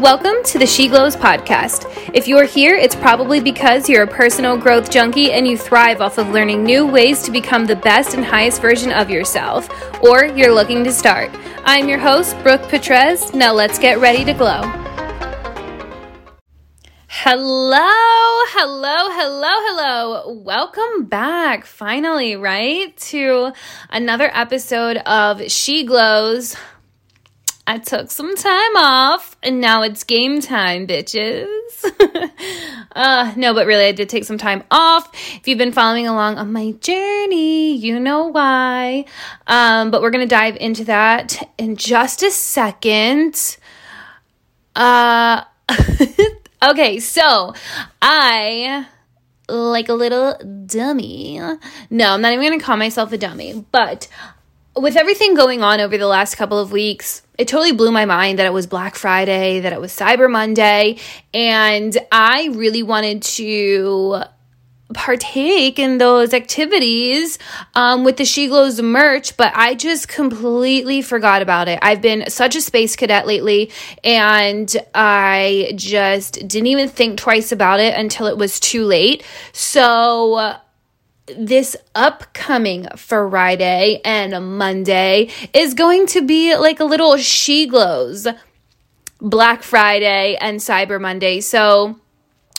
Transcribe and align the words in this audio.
Welcome 0.00 0.42
to 0.46 0.58
the 0.58 0.66
She 0.66 0.88
Glows 0.88 1.14
podcast. 1.14 2.10
If 2.12 2.26
you're 2.26 2.44
here, 2.44 2.74
it's 2.74 2.96
probably 2.96 3.38
because 3.40 3.88
you're 3.88 4.02
a 4.02 4.08
personal 4.08 4.56
growth 4.56 4.90
junkie 4.90 5.30
and 5.30 5.46
you 5.46 5.56
thrive 5.56 6.00
off 6.00 6.18
of 6.18 6.30
learning 6.30 6.64
new 6.64 6.84
ways 6.84 7.22
to 7.22 7.30
become 7.30 7.64
the 7.64 7.76
best 7.76 8.12
and 8.12 8.24
highest 8.24 8.60
version 8.60 8.90
of 8.90 9.08
yourself, 9.08 9.68
or 10.02 10.24
you're 10.24 10.52
looking 10.52 10.82
to 10.82 10.92
start. 10.92 11.30
I'm 11.64 11.88
your 11.88 11.98
host, 11.98 12.36
Brooke 12.42 12.62
Petrez. 12.62 13.32
Now 13.34 13.52
let's 13.52 13.78
get 13.78 14.00
ready 14.00 14.24
to 14.24 14.34
glow. 14.34 14.62
Hello, 17.06 17.78
hello, 17.78 19.10
hello, 19.10 19.48
hello. 19.48 20.32
Welcome 20.44 21.04
back, 21.04 21.64
finally, 21.66 22.34
right? 22.34 22.94
To 22.96 23.52
another 23.90 24.28
episode 24.34 24.96
of 24.96 25.48
She 25.52 25.84
Glows. 25.84 26.56
I 27.66 27.78
took 27.78 28.10
some 28.10 28.36
time 28.36 28.76
off 28.76 29.36
and 29.42 29.58
now 29.58 29.82
it's 29.82 30.04
game 30.04 30.42
time, 30.42 30.86
bitches. 30.86 31.46
uh, 32.92 33.32
no, 33.36 33.54
but 33.54 33.66
really, 33.66 33.86
I 33.86 33.92
did 33.92 34.10
take 34.10 34.24
some 34.24 34.36
time 34.36 34.64
off. 34.70 35.08
If 35.36 35.48
you've 35.48 35.56
been 35.56 35.72
following 35.72 36.06
along 36.06 36.36
on 36.36 36.52
my 36.52 36.72
journey, 36.72 37.74
you 37.74 37.98
know 37.98 38.26
why. 38.26 39.06
Um, 39.46 39.90
but 39.90 40.02
we're 40.02 40.10
going 40.10 40.28
to 40.28 40.34
dive 40.34 40.56
into 40.56 40.84
that 40.84 41.50
in 41.56 41.76
just 41.76 42.22
a 42.22 42.30
second. 42.30 43.56
Uh, 44.76 45.44
okay, 46.62 46.98
so 47.00 47.54
I 48.02 48.86
like 49.48 49.88
a 49.88 49.94
little 49.94 50.34
dummy. 50.66 51.38
No, 51.88 52.12
I'm 52.12 52.20
not 52.20 52.32
even 52.34 52.46
going 52.46 52.58
to 52.58 52.64
call 52.64 52.76
myself 52.76 53.10
a 53.12 53.18
dummy, 53.18 53.64
but 53.72 54.06
with 54.76 54.96
everything 54.96 55.34
going 55.34 55.62
on 55.62 55.80
over 55.80 55.96
the 55.96 56.06
last 56.06 56.36
couple 56.36 56.58
of 56.58 56.72
weeks, 56.72 57.22
it 57.38 57.48
totally 57.48 57.72
blew 57.72 57.90
my 57.90 58.04
mind 58.04 58.38
that 58.38 58.46
it 58.46 58.52
was 58.52 58.66
Black 58.66 58.94
Friday, 58.96 59.60
that 59.60 59.72
it 59.72 59.80
was 59.80 59.92
Cyber 59.92 60.30
Monday, 60.30 60.98
and 61.32 61.96
I 62.10 62.48
really 62.52 62.82
wanted 62.82 63.22
to 63.22 64.24
partake 64.92 65.78
in 65.78 65.98
those 65.98 66.34
activities 66.34 67.38
um, 67.74 68.04
with 68.04 68.16
the 68.16 68.24
She 68.24 68.48
Glows 68.48 68.80
merch, 68.80 69.36
but 69.36 69.52
I 69.56 69.74
just 69.74 70.08
completely 70.08 71.02
forgot 71.02 71.42
about 71.42 71.68
it. 71.68 71.78
I've 71.82 72.00
been 72.00 72.28
such 72.28 72.54
a 72.54 72.60
space 72.60 72.94
cadet 72.96 73.26
lately, 73.26 73.70
and 74.02 74.74
I 74.94 75.72
just 75.76 76.34
didn't 76.46 76.66
even 76.66 76.88
think 76.88 77.18
twice 77.18 77.50
about 77.50 77.80
it 77.80 77.94
until 77.94 78.26
it 78.26 78.36
was 78.36 78.60
too 78.60 78.84
late. 78.84 79.24
So, 79.52 80.54
this 81.26 81.76
upcoming 81.94 82.86
Friday 82.96 84.00
and 84.04 84.58
Monday 84.58 85.30
is 85.52 85.74
going 85.74 86.06
to 86.08 86.22
be 86.22 86.54
like 86.56 86.80
a 86.80 86.84
little 86.84 87.16
She 87.16 87.66
Glows 87.66 88.26
Black 89.20 89.62
Friday 89.62 90.36
and 90.40 90.60
Cyber 90.60 91.00
Monday. 91.00 91.40
So, 91.40 91.98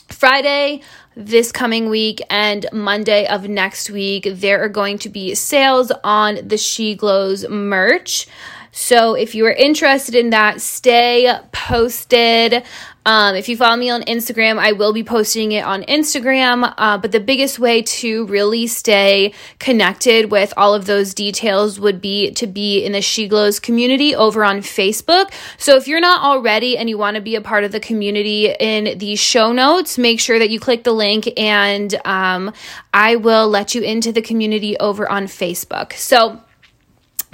Friday 0.07 0.81
this 1.15 1.51
coming 1.51 1.89
week 1.89 2.21
and 2.29 2.65
Monday 2.73 3.25
of 3.27 3.47
next 3.47 3.89
week, 3.89 4.27
there 4.29 4.61
are 4.63 4.69
going 4.69 4.97
to 4.99 5.09
be 5.09 5.35
sales 5.35 5.91
on 6.03 6.39
the 6.47 6.57
She 6.57 6.95
Glows 6.95 7.47
merch. 7.47 8.27
So 8.71 9.13
if 9.13 9.33
you 9.33 9.45
are 9.45 9.53
interested 9.53 10.15
in 10.15 10.31
that, 10.31 10.59
stay 10.59 11.33
posted. 11.53 12.63
Um, 13.05 13.35
if 13.35 13.47
you 13.47 13.55
follow 13.55 13.75
me 13.75 13.89
on 13.89 14.01
Instagram, 14.03 14.57
I 14.57 14.71
will 14.71 14.91
be 14.91 15.03
posting 15.03 15.51
it 15.51 15.63
on 15.63 15.83
Instagram. 15.83 16.73
Uh, 16.77 16.97
but 16.97 17.11
the 17.11 17.19
biggest 17.19 17.59
way 17.59 17.83
to 17.83 18.25
really 18.25 18.65
stay 18.65 19.33
connected 19.59 20.31
with 20.31 20.53
all 20.57 20.73
of 20.73 20.85
those 20.85 21.13
details 21.13 21.79
would 21.79 22.01
be 22.01 22.31
to 22.31 22.47
be 22.47 22.83
in 22.83 22.93
the 22.93 23.01
She 23.01 23.27
Glows 23.27 23.59
community 23.59 24.15
over 24.15 24.43
on 24.43 24.61
Facebook. 24.61 25.31
So 25.57 25.75
if 25.75 25.87
you're 25.87 25.99
not 25.99 26.23
already 26.23 26.77
and 26.77 26.89
you 26.89 26.97
want 26.97 27.15
to 27.15 27.21
be 27.21 27.35
a 27.35 27.41
part 27.41 27.63
of 27.63 27.71
the 27.71 27.79
community 27.79 28.49
in 28.59 28.97
the 28.97 29.15
show 29.15 29.51
notes, 29.51 29.97
make 29.97 30.19
sure 30.19 30.39
that 30.39 30.49
you 30.49 30.59
click 30.59 30.83
the 30.83 30.93
link 30.93 31.31
and 31.37 31.93
um, 32.05 32.51
I 32.93 33.17
will 33.17 33.47
let 33.47 33.75
you 33.75 33.81
into 33.81 34.11
the 34.11 34.21
community 34.21 34.77
over 34.77 35.07
on 35.07 35.25
Facebook. 35.25 35.93
So, 35.93 36.41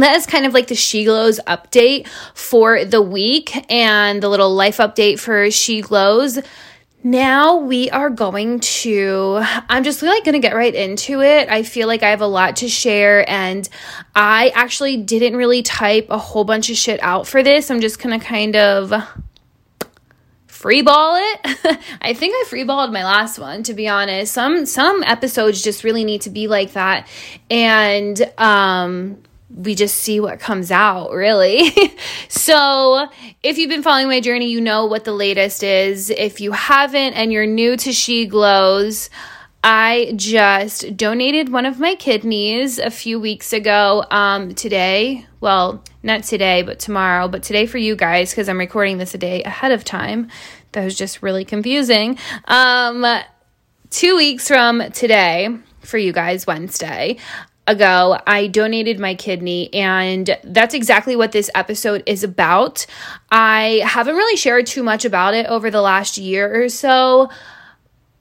that 0.02 0.16
is 0.16 0.26
kind 0.26 0.46
of 0.46 0.54
like 0.54 0.68
the 0.68 0.76
She 0.76 1.06
Glows 1.06 1.40
update 1.48 2.08
for 2.34 2.86
the 2.86 3.02
week 3.02 3.72
and 3.72 4.22
the 4.22 4.30
little 4.30 4.54
life 4.54 4.78
update 4.78 5.20
for 5.20 5.50
She 5.52 5.82
Glows. 5.82 6.40
Now 7.04 7.58
we 7.58 7.90
are 7.90 8.12
going 8.12 8.60
to, 8.60 9.40
I'm 9.42 9.84
just 9.84 10.04
like 10.04 10.24
going 10.24 10.34
to 10.34 10.40
get 10.40 10.56
right 10.56 10.74
into 10.74 11.22
it. 11.22 11.50
I 11.50 11.64
feel 11.64 11.88
like 11.88 12.04
I 12.04 12.12
have 12.12 12.22
a 12.22 12.28
lot 12.28 12.58
to 12.58 12.70
share 12.70 13.28
and 13.28 13.68
I 14.14 14.52
actually 14.54 14.98
didn't 14.98 15.36
really 15.36 15.64
type 15.64 16.08
a 16.12 16.20
whole 16.20 16.44
bunch 16.44 16.70
of 16.70 16.78
shit 16.78 17.02
out 17.02 17.28
for 17.28 17.42
this. 17.42 17.72
I'm 17.72 17.82
just 17.82 17.98
going 18.00 18.20
to 18.20 18.24
kind 18.24 18.56
of 18.56 18.92
freeball 20.48 21.20
it. 21.20 21.80
I 22.02 22.14
think 22.14 22.36
I 22.36 22.46
freeballed 22.48 22.94
my 22.94 23.04
last 23.04 23.40
one 23.40 23.64
to 23.64 23.74
be 23.74 23.88
honest. 23.88 24.32
Some 24.32 24.68
some 24.68 25.02
episodes 25.04 25.64
just 25.64 25.84
really 25.84 26.04
need 26.04 26.22
to 26.22 26.30
be 26.30 26.48
like 26.48 26.74
that. 26.74 27.08
And 27.50 28.22
um 28.38 29.24
we 29.56 29.76
just 29.76 29.98
see 29.98 30.20
what 30.20 30.40
comes 30.40 30.72
out, 30.72 31.12
really. 31.12 31.72
so, 32.30 33.08
if 33.44 33.58
you've 33.58 33.70
been 33.70 33.84
following 33.84 34.08
my 34.08 34.20
journey, 34.20 34.50
you 34.50 34.62
know 34.62 34.86
what 34.86 35.04
the 35.04 35.12
latest 35.12 35.64
is. 35.64 36.10
If 36.10 36.40
you 36.40 36.52
haven't 36.52 37.14
and 37.14 37.32
you're 37.32 37.46
new 37.46 37.76
to 37.78 37.92
She 37.92 38.26
Glows, 38.26 39.10
I 39.64 40.14
just 40.16 40.98
donated 40.98 41.50
one 41.50 41.66
of 41.66 41.80
my 41.80 41.96
kidneys 41.96 42.80
a 42.80 42.90
few 42.90 43.20
weeks 43.20 43.54
ago. 43.54 44.06
Um, 44.10 44.56
today, 44.56 45.28
well, 45.40 45.84
not 46.02 46.24
today, 46.24 46.64
but 46.64 46.80
tomorrow, 46.80 47.28
but 47.28 47.44
today 47.44 47.66
for 47.68 47.78
you 47.78 47.96
guys, 47.96 48.32
because 48.32 48.50
I'm 48.50 48.58
recording 48.58 48.98
this 48.98 49.14
a 49.14 49.20
day 49.20 49.44
ahead 49.44 49.72
of 49.72 49.84
time. 49.84 50.30
That 50.72 50.84
was 50.84 50.96
just 50.96 51.22
really 51.22 51.46
confusing. 51.46 52.18
Um, 52.46 53.06
two 53.90 54.16
weeks 54.16 54.48
from 54.48 54.92
today, 54.92 55.50
for 55.82 55.98
you 55.98 56.12
guys, 56.12 56.48
Wednesday, 56.48 57.18
ago, 57.68 58.20
I 58.28 58.48
donated 58.48 59.00
my 59.00 59.16
kidney, 59.16 59.74
and 59.74 60.38
that's 60.44 60.74
exactly 60.74 61.16
what 61.16 61.32
this 61.32 61.50
episode 61.56 62.04
is 62.06 62.24
about. 62.24 62.86
I 63.30 63.82
haven't 63.86 64.16
really 64.16 64.38
shared 64.38 64.66
too 64.66 64.84
much 64.84 65.06
about 65.06 65.34
it 65.34 65.46
over 65.46 65.70
the 65.70 65.82
last 65.82 66.18
year 66.18 66.64
or 66.64 66.70
so 66.70 67.30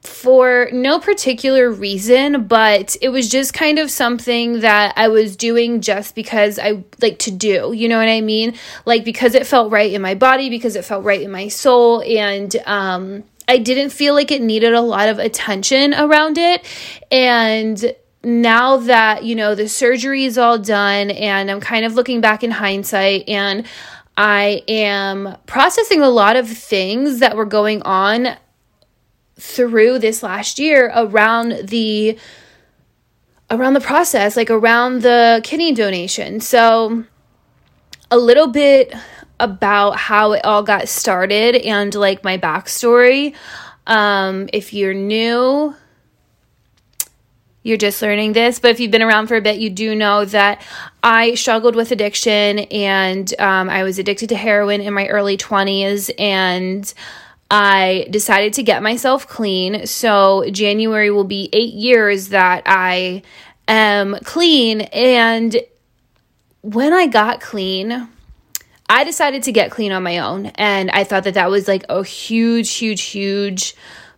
for 0.02 0.70
no 0.72 0.98
particular 0.98 1.70
reason, 1.70 2.46
but 2.46 2.96
it 3.02 3.10
was 3.10 3.28
just 3.28 3.52
kind 3.52 3.78
of 3.78 3.90
something 3.90 4.60
that 4.60 4.94
I 4.96 5.08
was 5.08 5.36
doing 5.36 5.82
just 5.82 6.14
because 6.14 6.58
I 6.58 6.84
like 7.02 7.18
to 7.20 7.30
do. 7.30 7.72
You 7.74 7.88
know 7.88 7.98
what 7.98 8.08
I 8.08 8.22
mean? 8.22 8.54
Like 8.86 9.04
because 9.04 9.34
it 9.34 9.46
felt 9.46 9.70
right 9.70 9.92
in 9.92 10.00
my 10.00 10.14
body, 10.14 10.48
because 10.48 10.74
it 10.76 10.84
felt 10.84 11.04
right 11.04 11.20
in 11.20 11.30
my 11.30 11.48
soul, 11.48 12.02
and 12.02 12.54
um, 12.66 13.24
I 13.46 13.58
didn't 13.58 13.90
feel 13.90 14.14
like 14.14 14.30
it 14.30 14.40
needed 14.40 14.72
a 14.72 14.80
lot 14.80 15.08
of 15.08 15.18
attention 15.18 15.92
around 15.92 16.38
it. 16.38 16.64
And 17.10 17.94
now 18.22 18.76
that, 18.76 19.24
you 19.24 19.34
know, 19.34 19.54
the 19.54 19.68
surgery 19.68 20.24
is 20.24 20.36
all 20.36 20.58
done 20.58 21.10
and 21.10 21.50
I'm 21.50 21.60
kind 21.60 21.84
of 21.84 21.94
looking 21.94 22.20
back 22.20 22.44
in 22.44 22.50
hindsight 22.50 23.28
and 23.28 23.66
I 24.16 24.62
am 24.68 25.36
processing 25.46 26.02
a 26.02 26.10
lot 26.10 26.36
of 26.36 26.48
things 26.48 27.20
that 27.20 27.36
were 27.36 27.46
going 27.46 27.80
on 27.82 28.36
through 29.38 29.98
this 29.98 30.22
last 30.22 30.58
year 30.58 30.92
around 30.94 31.68
the 31.68 32.18
around 33.50 33.72
the 33.72 33.80
process, 33.80 34.36
like 34.36 34.50
around 34.50 35.02
the 35.02 35.40
kidney 35.42 35.72
donation. 35.72 36.40
So 36.40 37.04
a 38.10 38.18
little 38.18 38.46
bit 38.46 38.94
about 39.40 39.96
how 39.96 40.32
it 40.32 40.44
all 40.44 40.62
got 40.62 40.88
started 40.88 41.56
and 41.56 41.92
like 41.94 42.22
my 42.22 42.38
backstory. 42.38 43.34
Um, 43.86 44.48
if 44.52 44.72
you're 44.72 44.94
new, 44.94 45.74
you're 47.62 47.76
just 47.76 48.00
learning 48.00 48.32
this. 48.32 48.58
But 48.58 48.70
if 48.70 48.80
you've 48.80 48.90
been 48.90 49.02
around 49.02 49.26
for 49.26 49.36
a 49.36 49.40
bit, 49.40 49.58
you 49.58 49.70
do 49.70 49.94
know 49.94 50.24
that 50.26 50.62
I 51.02 51.34
struggled 51.34 51.76
with 51.76 51.92
addiction 51.92 52.60
and 52.60 53.32
um, 53.38 53.68
I 53.68 53.82
was 53.82 53.98
addicted 53.98 54.30
to 54.30 54.36
heroin 54.36 54.80
in 54.80 54.94
my 54.94 55.08
early 55.08 55.36
20s 55.36 56.10
and 56.18 56.92
I 57.50 58.06
decided 58.10 58.54
to 58.54 58.62
get 58.62 58.82
myself 58.82 59.26
clean. 59.26 59.86
So 59.86 60.48
January 60.50 61.10
will 61.10 61.24
be 61.24 61.50
eight 61.52 61.74
years 61.74 62.28
that 62.28 62.62
I 62.64 63.22
am 63.68 64.16
clean. 64.24 64.82
And 64.82 65.56
when 66.62 66.92
I 66.92 67.08
got 67.08 67.40
clean, 67.40 68.08
I 68.88 69.04
decided 69.04 69.42
to 69.44 69.52
get 69.52 69.70
clean 69.70 69.92
on 69.92 70.02
my 70.02 70.18
own. 70.18 70.46
And 70.46 70.90
I 70.90 71.04
thought 71.04 71.24
that 71.24 71.34
that 71.34 71.50
was 71.50 71.68
like 71.68 71.84
a 71.88 72.02
huge, 72.04 72.70
huge, 72.72 73.02
huge 73.02 73.74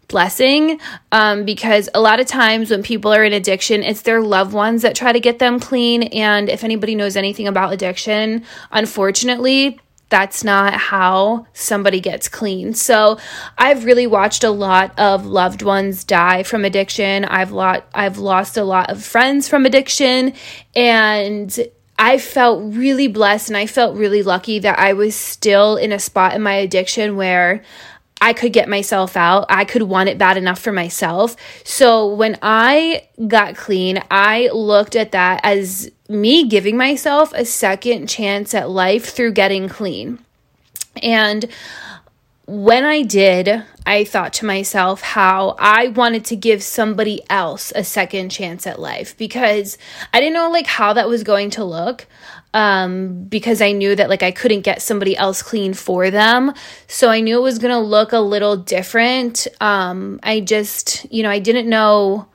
blessing 0.08 0.80
um, 1.10 1.44
because 1.44 1.88
a 1.94 2.00
lot 2.00 2.20
of 2.20 2.26
times 2.26 2.70
when 2.70 2.82
people 2.82 3.12
are 3.12 3.24
in 3.24 3.32
addiction, 3.32 3.82
it's 3.82 4.02
their 4.02 4.20
loved 4.20 4.52
ones 4.52 4.82
that 4.82 4.94
try 4.94 5.12
to 5.12 5.20
get 5.20 5.38
them 5.38 5.58
clean. 5.58 6.02
And 6.04 6.48
if 6.48 6.64
anybody 6.64 6.94
knows 6.94 7.16
anything 7.16 7.48
about 7.48 7.72
addiction, 7.72 8.44
unfortunately, 8.70 9.80
that's 10.12 10.44
not 10.44 10.74
how 10.74 11.46
somebody 11.54 11.98
gets 11.98 12.28
clean. 12.28 12.74
So 12.74 13.18
I've 13.56 13.86
really 13.86 14.06
watched 14.06 14.44
a 14.44 14.50
lot 14.50 14.98
of 14.98 15.24
loved 15.24 15.62
ones 15.62 16.04
die 16.04 16.42
from 16.42 16.66
addiction. 16.66 17.24
I've 17.24 17.50
lot 17.50 17.86
I've 17.94 18.18
lost 18.18 18.58
a 18.58 18.64
lot 18.64 18.90
of 18.90 19.02
friends 19.02 19.48
from 19.48 19.64
addiction 19.64 20.34
and 20.76 21.58
I 21.98 22.18
felt 22.18 22.74
really 22.74 23.08
blessed 23.08 23.48
and 23.48 23.56
I 23.56 23.66
felt 23.66 23.96
really 23.96 24.22
lucky 24.22 24.58
that 24.58 24.78
I 24.78 24.92
was 24.92 25.14
still 25.14 25.76
in 25.76 25.92
a 25.92 25.98
spot 25.98 26.34
in 26.34 26.42
my 26.42 26.54
addiction 26.54 27.16
where 27.16 27.62
I 28.22 28.34
could 28.34 28.52
get 28.52 28.68
myself 28.68 29.16
out. 29.16 29.46
I 29.48 29.64
could 29.64 29.82
want 29.82 30.08
it 30.08 30.16
bad 30.16 30.36
enough 30.36 30.60
for 30.60 30.70
myself. 30.70 31.34
So 31.64 32.14
when 32.14 32.38
I 32.40 33.08
got 33.26 33.56
clean, 33.56 34.00
I 34.12 34.48
looked 34.54 34.94
at 34.94 35.10
that 35.10 35.40
as 35.42 35.90
me 36.08 36.46
giving 36.46 36.76
myself 36.76 37.32
a 37.34 37.44
second 37.44 38.08
chance 38.08 38.54
at 38.54 38.70
life 38.70 39.06
through 39.06 39.32
getting 39.32 39.68
clean. 39.68 40.20
And 41.02 41.46
when 42.46 42.84
I 42.84 43.02
did, 43.02 43.64
I 43.84 44.04
thought 44.04 44.32
to 44.34 44.46
myself 44.46 45.02
how 45.02 45.56
I 45.58 45.88
wanted 45.88 46.24
to 46.26 46.36
give 46.36 46.62
somebody 46.62 47.22
else 47.28 47.72
a 47.74 47.82
second 47.82 48.28
chance 48.28 48.68
at 48.68 48.78
life 48.78 49.18
because 49.18 49.78
I 50.14 50.20
didn't 50.20 50.34
know 50.34 50.48
like 50.48 50.68
how 50.68 50.92
that 50.92 51.08
was 51.08 51.24
going 51.24 51.50
to 51.50 51.64
look 51.64 52.06
um 52.54 53.24
because 53.24 53.62
I 53.62 53.72
knew 53.72 53.96
that 53.96 54.08
like 54.08 54.22
I 54.22 54.30
couldn't 54.30 54.60
get 54.60 54.82
somebody 54.82 55.16
else 55.16 55.42
clean 55.42 55.74
for 55.74 56.10
them. 56.10 56.52
So 56.86 57.08
I 57.08 57.20
knew 57.20 57.38
it 57.38 57.42
was 57.42 57.58
going 57.58 57.72
to 57.72 57.78
look 57.78 58.12
a 58.12 58.18
little 58.18 58.56
different. 58.56 59.46
Um 59.60 60.20
I 60.22 60.40
just, 60.40 61.10
you 61.12 61.22
know, 61.22 61.30
I 61.30 61.38
didn't 61.38 61.68
know 61.68 62.28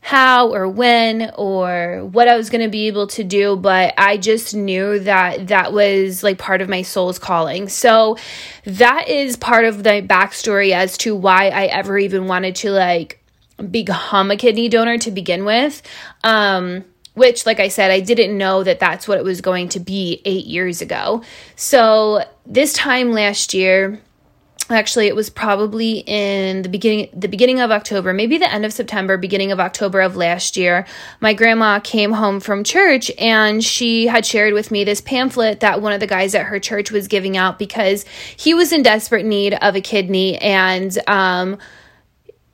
how 0.00 0.54
or 0.54 0.66
when 0.66 1.30
or 1.36 2.08
what 2.12 2.28
I 2.28 2.36
was 2.36 2.48
going 2.48 2.62
to 2.62 2.70
be 2.70 2.86
able 2.86 3.08
to 3.08 3.24
do, 3.24 3.56
but 3.56 3.92
I 3.98 4.16
just 4.16 4.54
knew 4.54 5.00
that 5.00 5.48
that 5.48 5.72
was 5.72 6.22
like 6.22 6.38
part 6.38 6.62
of 6.62 6.68
my 6.68 6.82
soul's 6.82 7.18
calling. 7.18 7.68
So 7.68 8.16
that 8.64 9.08
is 9.08 9.36
part 9.36 9.66
of 9.66 9.82
the 9.82 10.00
backstory 10.02 10.70
as 10.70 10.96
to 10.98 11.14
why 11.14 11.48
I 11.48 11.66
ever 11.66 11.98
even 11.98 12.26
wanted 12.26 12.54
to 12.56 12.70
like 12.70 13.22
become 13.70 14.30
a 14.30 14.36
kidney 14.36 14.68
donor 14.68 14.98
to 14.98 15.10
begin 15.10 15.44
with. 15.44 15.82
Um, 16.22 16.84
which, 17.18 17.44
like 17.44 17.60
I 17.60 17.68
said, 17.68 17.90
I 17.90 18.00
didn't 18.00 18.36
know 18.36 18.62
that 18.62 18.80
that's 18.80 19.06
what 19.06 19.18
it 19.18 19.24
was 19.24 19.40
going 19.40 19.68
to 19.70 19.80
be 19.80 20.22
eight 20.24 20.46
years 20.46 20.80
ago. 20.80 21.22
So 21.56 22.24
this 22.46 22.72
time 22.72 23.12
last 23.12 23.52
year, 23.52 24.00
actually 24.70 25.06
it 25.06 25.16
was 25.16 25.30
probably 25.30 26.02
in 26.06 26.62
the 26.62 26.68
beginning 26.68 27.08
the 27.12 27.28
beginning 27.28 27.60
of 27.60 27.70
October 27.70 28.12
maybe 28.12 28.38
the 28.38 28.52
end 28.52 28.64
of 28.64 28.72
September 28.72 29.16
beginning 29.16 29.52
of 29.52 29.60
October 29.60 30.00
of 30.00 30.16
last 30.16 30.56
year 30.56 30.86
my 31.20 31.32
grandma 31.32 31.80
came 31.80 32.12
home 32.12 32.40
from 32.40 32.64
church 32.64 33.10
and 33.18 33.64
she 33.64 34.06
had 34.06 34.26
shared 34.26 34.52
with 34.52 34.70
me 34.70 34.84
this 34.84 35.00
pamphlet 35.00 35.60
that 35.60 35.80
one 35.80 35.92
of 35.92 36.00
the 36.00 36.06
guys 36.06 36.34
at 36.34 36.46
her 36.46 36.58
church 36.58 36.90
was 36.90 37.08
giving 37.08 37.36
out 37.36 37.58
because 37.58 38.04
he 38.36 38.52
was 38.52 38.72
in 38.72 38.82
desperate 38.82 39.24
need 39.24 39.54
of 39.54 39.74
a 39.74 39.80
kidney 39.80 40.36
and 40.38 40.98
um 41.08 41.56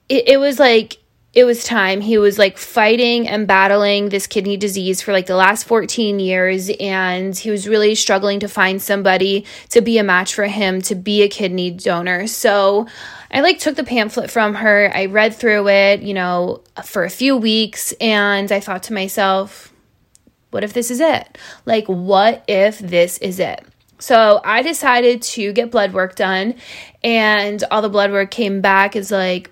it, 0.09 0.29
it 0.29 0.37
was 0.39 0.59
like 0.59 0.99
it 1.35 1.45
was 1.45 1.65
time. 1.65 2.01
He 2.01 2.17
was 2.17 2.39
like 2.39 2.59
fighting 2.59 3.27
and 3.27 3.47
battling 3.47 4.09
this 4.09 4.27
kidney 4.27 4.57
disease 4.57 5.03
for 5.03 5.13
like 5.13 5.27
the 5.27 5.37
last 5.37 5.65
14 5.65 6.21
years. 6.21 6.71
And 6.79 7.37
he 7.37 7.51
was 7.51 7.67
really 7.67 7.95
struggling 7.95 8.41
to 8.41 8.49
find 8.49 8.81
somebody 8.81 9.45
to 9.71 9.81
be 9.81 9.99
a 9.99 10.05
match 10.05 10.35
for 10.35 10.47
him 10.47 10.81
to 10.83 10.95
be 10.95 11.23
a 11.23 11.29
kidney 11.29 11.73
donor. 11.73 12.27
So 12.29 12.87
I 13.31 13.41
like 13.41 13.59
took 13.59 13.75
the 13.75 13.85
pamphlet 13.85 14.31
from 14.31 14.55
her. 14.55 14.93
I 14.95 15.07
read 15.07 15.35
through 15.35 15.69
it, 15.69 16.03
you 16.03 16.15
know, 16.15 16.63
for 16.85 17.05
a 17.05 17.11
few 17.11 17.37
weeks. 17.37 17.93
And 18.01 18.53
I 18.53 18.61
thought 18.61 18.85
to 18.85 18.93
myself, 18.93 19.73
what 20.51 20.63
if 20.63 20.73
this 20.73 20.93
is 20.93 21.01
it? 21.01 21.37
Like, 21.67 21.87
what 21.87 22.45
if 22.47 22.79
this 22.79 23.19
is 23.19 23.41
it? 23.41 23.65
So 23.99 24.41
I 24.45 24.63
decided 24.63 25.23
to 25.23 25.53
get 25.53 25.71
blood 25.71 25.95
work 25.95 26.15
done, 26.15 26.57
and 27.03 27.63
all 27.71 27.81
the 27.81 27.89
blood 27.89 28.11
work 28.11 28.31
came 28.31 28.61
back 28.61 28.97
as 28.97 29.11
like 29.11 29.51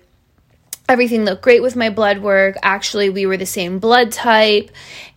everything 0.89 1.23
looked 1.25 1.41
great 1.41 1.61
with 1.61 1.75
my 1.75 1.89
blood 1.89 2.19
work. 2.19 2.55
Actually, 2.61 3.09
we 3.09 3.25
were 3.25 3.37
the 3.37 3.45
same 3.45 3.79
blood 3.79 4.11
type. 4.11 4.71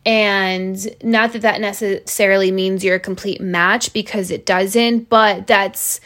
And 0.04 0.78
not 1.02 1.32
that 1.32 1.42
that 1.42 1.60
necessarily 1.60 2.52
means 2.52 2.84
you're 2.84 2.96
a 2.96 3.00
complete 3.00 3.40
match 3.40 3.92
because 3.92 4.30
it 4.30 4.46
doesn't, 4.46 5.08
but 5.08 5.46
that's 5.46 6.00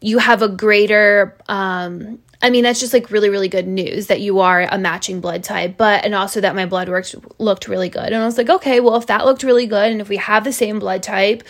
you 0.00 0.18
have 0.18 0.42
a 0.42 0.48
greater 0.48 1.36
um 1.48 2.18
I 2.42 2.50
mean, 2.50 2.62
that's 2.62 2.78
just 2.78 2.92
like 2.92 3.10
really, 3.10 3.30
really 3.30 3.48
good 3.48 3.66
news 3.66 4.08
that 4.08 4.20
you 4.20 4.40
are 4.40 4.68
a 4.70 4.76
matching 4.76 5.22
blood 5.22 5.42
type, 5.42 5.78
but 5.78 6.04
and 6.04 6.14
also 6.14 6.42
that 6.42 6.54
my 6.54 6.66
blood 6.66 6.90
work 6.90 7.06
looked 7.38 7.68
really 7.68 7.88
good. 7.88 8.04
And 8.04 8.16
I 8.16 8.26
was 8.26 8.36
like, 8.36 8.50
okay, 8.50 8.80
well, 8.80 8.96
if 8.96 9.06
that 9.06 9.24
looked 9.24 9.44
really 9.44 9.66
good 9.66 9.90
and 9.90 10.02
if 10.02 10.10
we 10.10 10.18
have 10.18 10.44
the 10.44 10.52
same 10.52 10.78
blood 10.78 11.02
type, 11.02 11.42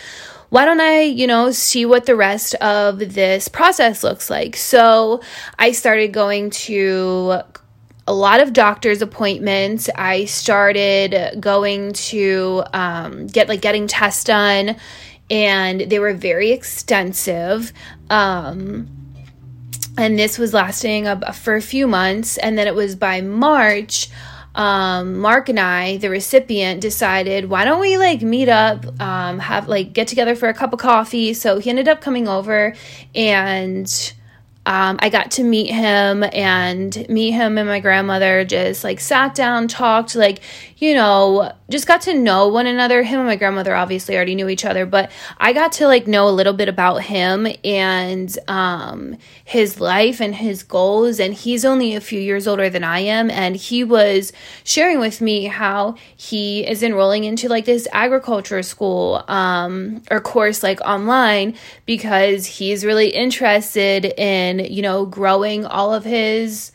why 0.55 0.63
don't 0.63 0.79
I, 0.79 1.01
you 1.01 1.27
know, 1.27 1.51
see 1.51 1.85
what 1.85 2.05
the 2.05 2.15
rest 2.15 2.55
of 2.55 2.99
this 2.99 3.49
process 3.49 4.05
looks 4.05 4.29
like? 4.29 4.55
So 4.55 5.19
I 5.59 5.73
started 5.73 6.13
going 6.13 6.49
to 6.51 7.41
a 8.07 8.13
lot 8.13 8.39
of 8.39 8.53
doctor's 8.53 9.01
appointments. 9.01 9.89
I 9.93 10.23
started 10.23 11.41
going 11.41 11.91
to 11.91 12.63
um, 12.71 13.27
get 13.27 13.49
like 13.49 13.59
getting 13.59 13.85
tests 13.85 14.23
done, 14.23 14.77
and 15.29 15.81
they 15.81 15.99
were 15.99 16.13
very 16.13 16.51
extensive. 16.53 17.73
Um, 18.09 18.87
and 19.97 20.17
this 20.17 20.37
was 20.37 20.53
lasting 20.53 21.05
for 21.33 21.55
a 21.55 21.61
few 21.61 21.85
months, 21.85 22.37
and 22.37 22.57
then 22.57 22.65
it 22.65 22.75
was 22.75 22.95
by 22.95 23.19
March 23.19 24.07
um, 24.55 25.19
Mark 25.19 25.49
and 25.49 25.59
I, 25.59 25.97
the 25.97 26.09
recipient, 26.09 26.81
decided, 26.81 27.49
why 27.49 27.65
don't 27.65 27.81
we 27.81 27.97
like 27.97 28.21
meet 28.21 28.49
up, 28.49 28.85
um, 29.01 29.39
have 29.39 29.67
like 29.67 29.93
get 29.93 30.07
together 30.07 30.35
for 30.35 30.47
a 30.47 30.53
cup 30.53 30.73
of 30.73 30.79
coffee? 30.79 31.33
So 31.33 31.59
he 31.59 31.69
ended 31.69 31.87
up 31.89 32.01
coming 32.01 32.27
over 32.27 32.73
and 33.13 34.13
um, 34.65 34.97
I 34.99 35.09
got 35.09 35.31
to 35.31 35.43
meet 35.43 35.69
him 35.69 36.23
and 36.23 37.07
meet 37.07 37.31
him 37.31 37.57
and 37.57 37.67
my 37.67 37.79
grandmother 37.79 38.45
just 38.45 38.83
like 38.83 38.99
sat 38.99 39.35
down, 39.35 39.67
talked, 39.67 40.15
like, 40.15 40.39
you 40.77 40.93
know, 40.93 41.53
just 41.69 41.87
got 41.87 42.01
to 42.01 42.13
know 42.13 42.49
one 42.49 42.67
another. 42.67 43.01
Him 43.01 43.19
and 43.19 43.27
my 43.27 43.37
grandmother 43.37 43.73
obviously 43.73 44.15
already 44.15 44.35
knew 44.35 44.49
each 44.49 44.65
other, 44.65 44.85
but 44.85 45.09
I 45.37 45.53
got 45.53 45.71
to 45.73 45.87
like 45.87 46.05
know 46.05 46.27
a 46.27 46.31
little 46.31 46.51
bit 46.51 46.67
about 46.67 47.03
him 47.03 47.47
and 47.63 48.37
um, 48.49 49.17
his 49.45 49.79
life 49.79 50.19
and 50.19 50.35
his 50.35 50.63
goals. 50.63 51.19
And 51.19 51.33
he's 51.33 51.63
only 51.63 51.95
a 51.95 52.01
few 52.01 52.19
years 52.19 52.45
older 52.45 52.69
than 52.69 52.83
I 52.83 52.99
am. 52.99 53.31
And 53.31 53.55
he 53.55 53.85
was 53.85 54.33
sharing 54.65 54.99
with 54.99 55.21
me 55.21 55.45
how 55.45 55.95
he 56.15 56.67
is 56.67 56.83
enrolling 56.83 57.23
into 57.23 57.47
like 57.47 57.63
this 57.63 57.87
agriculture 57.93 58.61
school 58.61 59.23
um, 59.29 60.01
or 60.11 60.19
course 60.19 60.61
like 60.61 60.81
online 60.81 61.55
because 61.85 62.45
he's 62.45 62.83
really 62.83 63.09
interested 63.09 64.05
in 64.17 64.59
you 64.59 64.81
know, 64.81 65.05
growing 65.05 65.65
all 65.65 65.93
of 65.93 66.03
his 66.03 66.73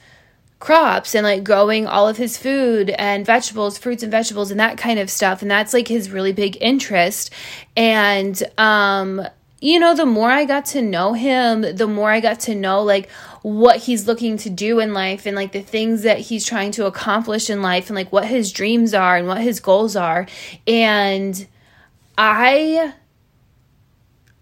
crops 0.61 1.15
and 1.15 1.25
like 1.25 1.43
growing 1.43 1.87
all 1.87 2.07
of 2.07 2.19
his 2.19 2.37
food 2.37 2.91
and 2.91 3.27
vegetables, 3.27 3.79
fruits 3.79 4.03
and 4.03 4.12
vegetables 4.12 4.51
and 4.51 4.61
that 4.61 4.79
kind 4.79 4.99
of 4.99 5.11
stuff. 5.11 5.43
And 5.43 5.51
that's 5.51 5.73
like 5.73 5.89
his 5.89 6.11
really 6.11 6.33
big 6.33 6.57
interest. 6.61 7.31
And, 7.77 8.41
um, 8.59 9.27
you 9.62 9.81
know, 9.81 9.95
the 9.95 10.07
more 10.07 10.31
I 10.31 10.45
got 10.45 10.67
to 10.67 10.83
know 10.83 11.15
him, 11.15 11.62
the 11.62 11.87
more 11.87 12.11
I 12.11 12.21
got 12.21 12.41
to 12.41 12.55
know 12.55 12.83
like 12.83 13.11
what 13.43 13.79
he's 13.79 14.07
looking 14.07 14.37
to 14.38 14.50
do 14.50 14.81
in 14.81 14.93
life 14.93 15.26
and 15.26 15.35
like 15.35 15.52
the 15.52 15.62
things 15.62 16.02
that 16.02 16.19
he's 16.19 16.47
trying 16.47 16.73
to 16.73 16.87
accomplish 16.87 17.50
in 17.50 17.62
life 17.62 17.88
and 17.88 17.97
like 17.97 18.12
what 18.12 18.26
his 18.26 18.52
dreams 18.52 18.95
are 18.95 19.17
and 19.17 19.26
what 19.26 19.40
his 19.40 19.61
goals 19.61 19.97
are. 19.97 20.26
And 20.67 21.47
I 22.17 22.95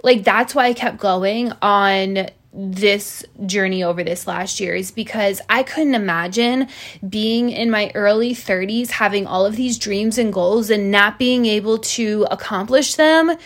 like 0.03 0.25
that's 0.25 0.55
why 0.55 0.67
I 0.67 0.73
kept 0.73 0.99
going 0.99 1.53
on 1.63 2.29
this 2.53 3.25
journey 3.47 3.83
over 3.83 4.03
this 4.03 4.27
last 4.27 4.59
year 4.59 4.75
is 4.75 4.91
because 4.91 5.41
I 5.49 5.63
couldn't 5.63 5.95
imagine 5.95 6.69
being 7.07 7.51
in 7.51 7.71
my 7.71 7.93
early 7.95 8.35
30s, 8.35 8.91
having 8.91 9.27
all 9.27 9.45
of 9.45 9.57
these 9.57 9.79
dreams 9.79 10.19
and 10.19 10.33
goals 10.33 10.71
and 10.71 10.91
not 10.91 11.19
being 11.19 11.47
able 11.47 11.79
to 11.79 12.27
accomplish 12.31 12.95
them 12.95 13.37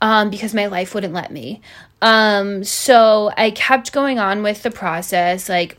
um, 0.00 0.30
because 0.30 0.54
my 0.54 0.66
life 0.66 0.94
wouldn't 0.94 1.14
let 1.14 1.32
me. 1.32 1.62
Um, 2.02 2.64
so 2.64 3.30
I 3.36 3.50
kept 3.50 3.92
going 3.92 4.18
on 4.18 4.42
with 4.42 4.62
the 4.62 4.70
process. 4.70 5.48
Like, 5.48 5.78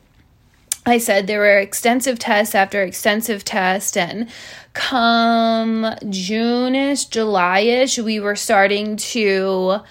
I 0.85 0.97
said 0.97 1.27
there 1.27 1.39
were 1.39 1.59
extensive 1.59 2.17
tests 2.17 2.55
after 2.55 2.81
extensive 2.81 3.45
test 3.45 3.95
and 3.95 4.27
come 4.73 5.93
June-ish, 6.09 7.05
July-ish, 7.05 7.99
we 7.99 8.19
were 8.19 8.35
starting 8.35 8.95
to 8.97 9.81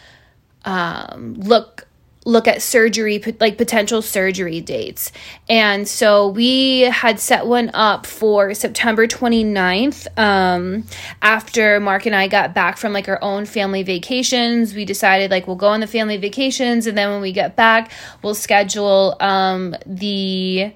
um, 0.65 1.35
look 1.35 1.87
look 2.31 2.47
at 2.47 2.63
surgery, 2.63 3.23
like 3.41 3.59
potential 3.59 4.01
surgery 4.01 4.61
dates. 4.61 5.13
And 5.49 5.87
so 5.87 6.29
we 6.29 6.83
had 6.83 7.19
set 7.19 7.47
one 7.47 7.71
up 7.75 8.07
for 8.07 8.55
September 8.55 9.07
29th. 9.07 10.07
Um, 10.19 10.85
after 11.21 11.81
Mark 11.81 12.07
and 12.07 12.15
I 12.15 12.29
got 12.29 12.55
back 12.55 12.77
from 12.77 12.93
like 12.93 13.09
our 13.09 13.23
own 13.23 13.47
family 13.47 13.83
vacations, 13.83 14.75
we 14.75 14.85
decided 14.85 15.31
like 15.31 15.47
we'll 15.47 15.57
go 15.57 15.69
on 15.69 15.81
the 15.81 15.87
family 15.87 16.17
vacations. 16.17 16.87
And 16.87 16.97
then 16.97 17.11
when 17.11 17.21
we 17.21 17.33
get 17.33 17.57
back, 17.57 17.91
we'll 18.23 18.35
schedule 18.35 19.17
um, 19.21 19.75
the 19.85 20.73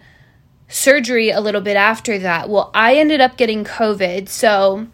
surgery 0.68 1.30
a 1.30 1.40
little 1.40 1.60
bit 1.60 1.76
after 1.76 2.18
that. 2.18 2.48
Well, 2.48 2.70
I 2.74 2.96
ended 2.96 3.20
up 3.20 3.36
getting 3.36 3.64
COVID. 3.64 4.28
So 4.28 4.88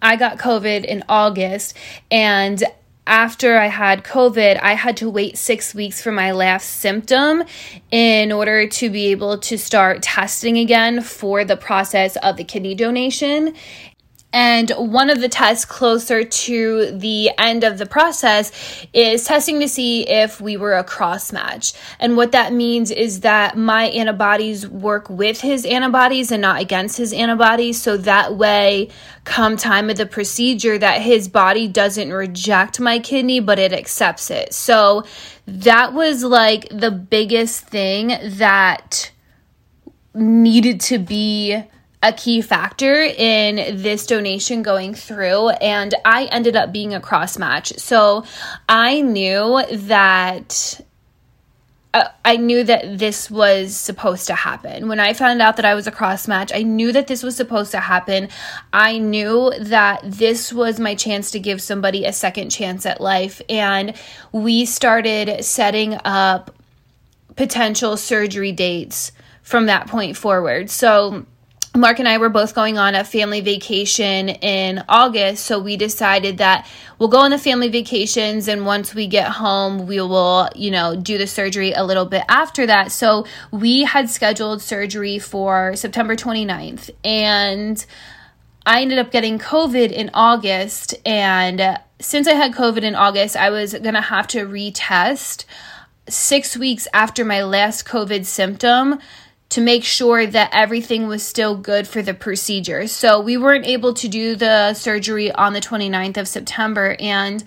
I 0.00 0.16
got 0.16 0.38
COVID 0.38 0.84
in 0.84 1.04
August 1.08 1.76
and 2.10 2.62
after 3.06 3.56
I 3.56 3.66
had 3.66 4.02
COVID, 4.02 4.60
I 4.60 4.74
had 4.74 4.96
to 4.98 5.08
wait 5.08 5.38
six 5.38 5.74
weeks 5.74 6.02
for 6.02 6.10
my 6.10 6.32
last 6.32 6.64
symptom 6.64 7.44
in 7.90 8.32
order 8.32 8.68
to 8.68 8.90
be 8.90 9.06
able 9.06 9.38
to 9.38 9.56
start 9.56 10.02
testing 10.02 10.58
again 10.58 11.00
for 11.02 11.44
the 11.44 11.56
process 11.56 12.16
of 12.16 12.36
the 12.36 12.44
kidney 12.44 12.74
donation. 12.74 13.54
And 14.32 14.70
one 14.76 15.08
of 15.08 15.20
the 15.20 15.30
tests 15.30 15.64
closer 15.64 16.22
to 16.22 16.90
the 16.90 17.30
end 17.38 17.64
of 17.64 17.78
the 17.78 17.86
process 17.86 18.52
is 18.92 19.24
testing 19.24 19.60
to 19.60 19.68
see 19.68 20.06
if 20.06 20.42
we 20.42 20.58
were 20.58 20.74
a 20.74 20.84
cross 20.84 21.32
match. 21.32 21.72
And 21.98 22.18
what 22.18 22.32
that 22.32 22.52
means 22.52 22.90
is 22.90 23.20
that 23.20 23.56
my 23.56 23.84
antibodies 23.84 24.68
work 24.68 25.08
with 25.08 25.40
his 25.40 25.64
antibodies 25.64 26.32
and 26.32 26.42
not 26.42 26.60
against 26.60 26.98
his 26.98 27.14
antibodies. 27.14 27.80
So 27.80 27.96
that 27.96 28.34
way, 28.34 28.90
come 29.24 29.56
time 29.56 29.88
of 29.88 29.96
the 29.96 30.06
procedure, 30.06 30.76
that 30.76 31.00
his 31.00 31.28
body 31.28 31.66
doesn't 31.66 32.12
reject 32.12 32.78
my 32.78 32.98
kidney, 32.98 33.40
but 33.40 33.58
it 33.58 33.72
accepts 33.72 34.30
it. 34.30 34.52
So 34.52 35.04
that 35.46 35.94
was 35.94 36.22
like 36.24 36.68
the 36.68 36.90
biggest 36.90 37.64
thing 37.64 38.08
that 38.22 39.12
needed 40.12 40.80
to 40.80 40.98
be 40.98 41.62
a 42.06 42.12
key 42.12 42.40
factor 42.40 43.02
in 43.02 43.82
this 43.82 44.06
donation 44.06 44.62
going 44.62 44.94
through 44.94 45.48
and 45.48 45.92
I 46.04 46.26
ended 46.26 46.54
up 46.54 46.72
being 46.72 46.94
a 46.94 47.00
cross 47.00 47.36
match. 47.36 47.76
So 47.78 48.24
I 48.68 49.00
knew 49.00 49.60
that 49.72 50.80
uh, 51.94 52.08
I 52.24 52.36
knew 52.36 52.62
that 52.62 52.98
this 52.98 53.28
was 53.28 53.74
supposed 53.74 54.28
to 54.28 54.34
happen. 54.34 54.86
When 54.86 55.00
I 55.00 55.14
found 55.14 55.42
out 55.42 55.56
that 55.56 55.64
I 55.64 55.74
was 55.74 55.88
a 55.88 55.90
cross 55.90 56.28
match, 56.28 56.52
I 56.54 56.62
knew 56.62 56.92
that 56.92 57.08
this 57.08 57.24
was 57.24 57.34
supposed 57.34 57.72
to 57.72 57.80
happen. 57.80 58.28
I 58.72 58.98
knew 58.98 59.52
that 59.58 60.02
this 60.04 60.52
was 60.52 60.78
my 60.78 60.94
chance 60.94 61.32
to 61.32 61.40
give 61.40 61.60
somebody 61.60 62.04
a 62.04 62.12
second 62.12 62.50
chance 62.50 62.86
at 62.86 63.00
life. 63.00 63.40
And 63.48 63.94
we 64.30 64.64
started 64.64 65.44
setting 65.44 65.94
up 66.04 66.54
potential 67.34 67.96
surgery 67.96 68.52
dates 68.52 69.10
from 69.42 69.66
that 69.66 69.88
point 69.88 70.16
forward. 70.16 70.70
So, 70.70 71.24
Mark 71.76 71.98
and 71.98 72.08
I 72.08 72.18
were 72.18 72.28
both 72.28 72.54
going 72.54 72.78
on 72.78 72.94
a 72.94 73.04
family 73.04 73.40
vacation 73.40 74.28
in 74.28 74.82
August, 74.88 75.44
so 75.44 75.58
we 75.58 75.76
decided 75.76 76.38
that 76.38 76.66
we'll 76.98 77.08
go 77.08 77.18
on 77.18 77.30
the 77.30 77.38
family 77.38 77.68
vacations 77.68 78.48
and 78.48 78.64
once 78.64 78.94
we 78.94 79.06
get 79.06 79.28
home, 79.28 79.86
we 79.86 80.00
will, 80.00 80.48
you 80.54 80.70
know, 80.70 80.96
do 80.96 81.18
the 81.18 81.26
surgery 81.26 81.72
a 81.72 81.84
little 81.84 82.06
bit 82.06 82.22
after 82.28 82.66
that. 82.66 82.92
So 82.92 83.26
we 83.50 83.84
had 83.84 84.08
scheduled 84.08 84.62
surgery 84.62 85.18
for 85.18 85.76
September 85.76 86.16
29th 86.16 86.90
and 87.04 87.84
I 88.64 88.82
ended 88.82 88.98
up 88.98 89.10
getting 89.10 89.38
COVID 89.38 89.92
in 89.92 90.10
August 90.14 90.94
and 91.04 91.78
since 91.98 92.26
I 92.26 92.34
had 92.34 92.52
COVID 92.52 92.82
in 92.82 92.94
August, 92.94 93.36
I 93.36 93.50
was 93.50 93.72
going 93.72 93.94
to 93.94 94.00
have 94.00 94.26
to 94.28 94.46
retest 94.46 95.44
6 96.08 96.56
weeks 96.56 96.86
after 96.92 97.24
my 97.24 97.42
last 97.42 97.86
COVID 97.86 98.24
symptom 98.24 98.98
to 99.48 99.60
make 99.60 99.84
sure 99.84 100.26
that 100.26 100.50
everything 100.52 101.06
was 101.06 101.22
still 101.22 101.56
good 101.56 101.86
for 101.86 102.02
the 102.02 102.14
procedure. 102.14 102.86
So 102.86 103.20
we 103.20 103.36
weren't 103.36 103.66
able 103.66 103.94
to 103.94 104.08
do 104.08 104.34
the 104.34 104.74
surgery 104.74 105.30
on 105.30 105.52
the 105.52 105.60
29th 105.60 106.16
of 106.16 106.28
September 106.28 106.96
and 106.98 107.44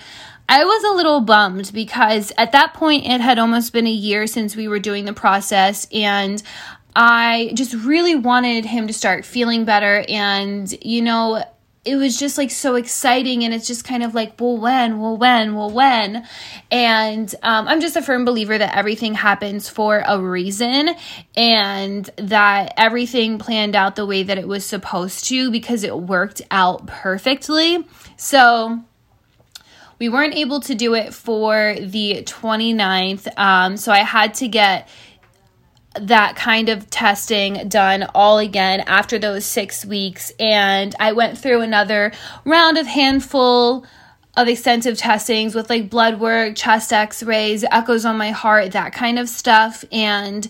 I 0.51 0.63
was 0.63 0.83
a 0.83 0.95
little 0.95 1.21
bummed 1.21 1.71
because 1.73 2.31
at 2.35 2.53
that 2.53 2.73
point 2.73 3.05
it 3.05 3.21
had 3.21 3.37
almost 3.37 3.71
been 3.71 3.85
a 3.85 3.91
year 3.91 4.25
since 4.25 4.55
we 4.55 4.67
were 4.67 4.79
doing 4.79 5.05
the 5.05 5.13
process 5.13 5.87
and 5.93 6.41
I 6.95 7.51
just 7.53 7.75
really 7.75 8.15
wanted 8.15 8.65
him 8.65 8.87
to 8.87 8.93
start 8.93 9.25
feeling 9.25 9.63
better 9.63 10.03
and 10.09 10.73
you 10.83 11.03
know 11.03 11.43
it 11.85 11.95
was 11.95 12.17
just 12.17 12.37
like 12.37 12.51
so 12.51 12.75
exciting 12.75 13.43
and 13.43 13.53
it's 13.53 13.67
just 13.67 13.85
kind 13.85 14.03
of 14.03 14.13
like 14.13 14.39
well 14.39 14.57
when 14.57 14.99
well 14.99 15.17
when 15.17 15.55
well 15.55 15.69
when? 15.69 16.27
And 16.71 17.33
um, 17.41 17.67
i'm 17.67 17.81
just 17.81 17.95
a 17.95 18.01
firm 18.01 18.25
believer 18.25 18.57
that 18.57 18.75
everything 18.75 19.13
happens 19.13 19.69
for 19.69 20.03
a 20.05 20.19
reason 20.19 20.89
and 21.35 22.09
that 22.17 22.73
everything 22.77 23.39
planned 23.39 23.75
out 23.75 23.95
the 23.95 24.05
way 24.05 24.23
that 24.23 24.37
it 24.37 24.47
was 24.47 24.65
supposed 24.65 25.25
to 25.25 25.51
because 25.51 25.83
it 25.83 25.97
worked 25.97 26.41
out 26.51 26.85
perfectly. 26.87 27.85
So 28.17 28.81
we 29.99 30.09
weren't 30.09 30.35
able 30.35 30.61
to 30.61 30.75
do 30.75 30.95
it 30.95 31.13
for 31.13 31.75
the 31.79 32.23
29th 32.25 33.27
um, 33.37 33.77
so 33.77 33.91
i 33.91 33.99
had 33.99 34.33
to 34.33 34.47
get 34.47 34.87
that 35.95 36.35
kind 36.35 36.69
of 36.69 36.89
testing 36.89 37.67
done 37.67 38.05
all 38.13 38.37
again 38.37 38.81
after 38.81 39.17
those 39.17 39.45
six 39.45 39.85
weeks. 39.85 40.31
And 40.39 40.95
I 40.99 41.13
went 41.13 41.37
through 41.37 41.61
another 41.61 42.11
round 42.45 42.77
of 42.77 42.87
handful 42.87 43.85
of 44.37 44.47
extensive 44.47 44.97
testings 44.97 45.55
with 45.55 45.69
like 45.69 45.89
blood 45.89 46.19
work, 46.19 46.55
chest 46.55 46.93
x 46.93 47.23
rays, 47.23 47.65
echoes 47.71 48.05
on 48.05 48.17
my 48.17 48.31
heart, 48.31 48.71
that 48.71 48.93
kind 48.93 49.19
of 49.19 49.27
stuff. 49.27 49.83
And 49.91 50.47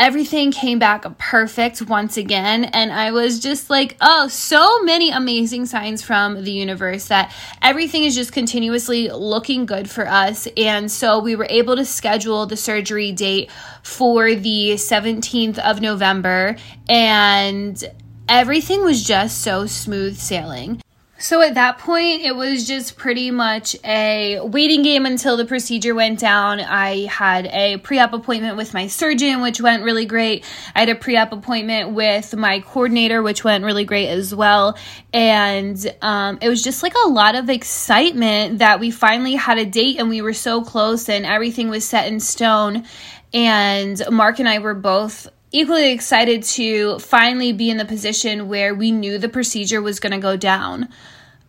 everything 0.00 0.50
came 0.50 0.78
back 0.78 1.04
perfect 1.18 1.82
once 1.82 2.16
again. 2.16 2.64
And 2.64 2.90
I 2.90 3.12
was 3.12 3.38
just 3.38 3.68
like, 3.68 3.96
oh, 4.00 4.28
so 4.28 4.82
many 4.82 5.10
amazing 5.10 5.66
signs 5.66 6.02
from 6.02 6.42
the 6.42 6.50
universe 6.50 7.08
that 7.08 7.32
everything 7.60 8.04
is 8.04 8.14
just 8.14 8.32
continuously 8.32 9.10
looking 9.10 9.66
good 9.66 9.90
for 9.90 10.08
us. 10.08 10.48
And 10.56 10.90
so 10.90 11.18
we 11.20 11.36
were 11.36 11.46
able 11.50 11.76
to 11.76 11.84
schedule 11.84 12.46
the 12.46 12.56
surgery 12.56 13.12
date 13.12 13.50
for 13.82 14.34
the 14.34 14.72
17th 14.72 15.58
of 15.58 15.82
November. 15.82 16.56
And 16.88 17.84
everything 18.26 18.82
was 18.82 19.04
just 19.04 19.42
so 19.42 19.66
smooth 19.66 20.16
sailing. 20.16 20.80
So 21.20 21.42
at 21.42 21.52
that 21.56 21.76
point, 21.76 22.22
it 22.22 22.34
was 22.34 22.66
just 22.66 22.96
pretty 22.96 23.30
much 23.30 23.76
a 23.84 24.40
waiting 24.40 24.82
game 24.82 25.04
until 25.04 25.36
the 25.36 25.44
procedure 25.44 25.94
went 25.94 26.18
down. 26.18 26.60
I 26.60 27.04
had 27.04 27.44
a 27.44 27.76
pre 27.76 27.98
op 27.98 28.14
appointment 28.14 28.56
with 28.56 28.72
my 28.72 28.86
surgeon, 28.86 29.42
which 29.42 29.60
went 29.60 29.82
really 29.82 30.06
great. 30.06 30.46
I 30.74 30.80
had 30.80 30.88
a 30.88 30.94
pre 30.94 31.18
op 31.18 31.32
appointment 31.32 31.90
with 31.90 32.34
my 32.34 32.60
coordinator, 32.60 33.22
which 33.22 33.44
went 33.44 33.64
really 33.64 33.84
great 33.84 34.08
as 34.08 34.34
well. 34.34 34.78
And 35.12 35.94
um, 36.00 36.38
it 36.40 36.48
was 36.48 36.62
just 36.62 36.82
like 36.82 36.94
a 37.04 37.08
lot 37.08 37.34
of 37.34 37.50
excitement 37.50 38.60
that 38.60 38.80
we 38.80 38.90
finally 38.90 39.34
had 39.34 39.58
a 39.58 39.66
date 39.66 39.98
and 39.98 40.08
we 40.08 40.22
were 40.22 40.32
so 40.32 40.64
close 40.64 41.10
and 41.10 41.26
everything 41.26 41.68
was 41.68 41.86
set 41.86 42.10
in 42.10 42.20
stone. 42.20 42.86
And 43.34 44.02
Mark 44.10 44.38
and 44.38 44.48
I 44.48 44.58
were 44.58 44.74
both 44.74 45.28
equally 45.52 45.90
excited 45.90 46.42
to 46.42 46.98
finally 46.98 47.52
be 47.52 47.70
in 47.70 47.76
the 47.76 47.84
position 47.84 48.48
where 48.48 48.74
we 48.74 48.90
knew 48.90 49.18
the 49.18 49.28
procedure 49.28 49.82
was 49.82 50.00
going 50.00 50.12
to 50.12 50.18
go 50.18 50.36
down. 50.36 50.88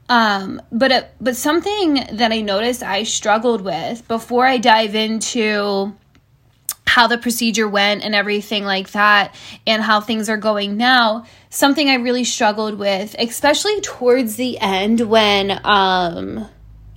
Um, 0.09 0.61
but 0.71 0.91
uh, 0.91 1.03
but 1.21 1.35
something 1.37 2.05
that 2.11 2.31
I 2.31 2.41
noticed 2.41 2.83
I 2.83 3.03
struggled 3.03 3.61
with 3.61 4.05
before 4.07 4.45
I 4.45 4.57
dive 4.57 4.93
into 4.93 5.95
how 6.91 7.07
the 7.07 7.17
procedure 7.17 7.69
went 7.69 8.03
and 8.03 8.13
everything 8.13 8.65
like 8.65 8.91
that 8.91 9.33
and 9.65 9.81
how 9.81 10.01
things 10.01 10.27
are 10.27 10.35
going 10.35 10.75
now 10.75 11.25
something 11.49 11.89
i 11.89 11.93
really 11.93 12.25
struggled 12.25 12.77
with 12.77 13.15
especially 13.17 13.79
towards 13.79 14.35
the 14.35 14.59
end 14.59 14.99
when 14.99 15.57
um 15.63 16.45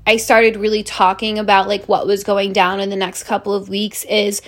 i 0.05 0.17
started 0.17 0.57
really 0.57 0.83
talking 0.83 1.39
about 1.39 1.69
like 1.69 1.85
what 1.85 2.09
was 2.09 2.25
going 2.25 2.53
down 2.53 2.81
in 2.81 2.91
the 2.91 2.97
next 2.97 3.23
couple 3.23 3.55
of 3.55 3.69
weeks 3.69 4.03
is 4.07 4.43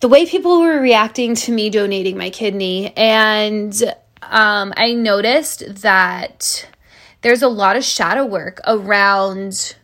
the 0.00 0.08
way 0.08 0.26
people 0.26 0.60
were 0.60 0.80
reacting 0.80 1.34
to 1.34 1.52
me 1.52 1.70
donating 1.70 2.18
my 2.18 2.30
kidney. 2.30 2.94
And 2.96 3.74
um, 4.22 4.72
I 4.76 4.92
noticed 4.92 5.82
that 5.82 6.68
there's 7.22 7.42
a 7.42 7.48
lot 7.48 7.76
of 7.76 7.84
shadow 7.84 8.26
work 8.26 8.60
around 8.66 9.76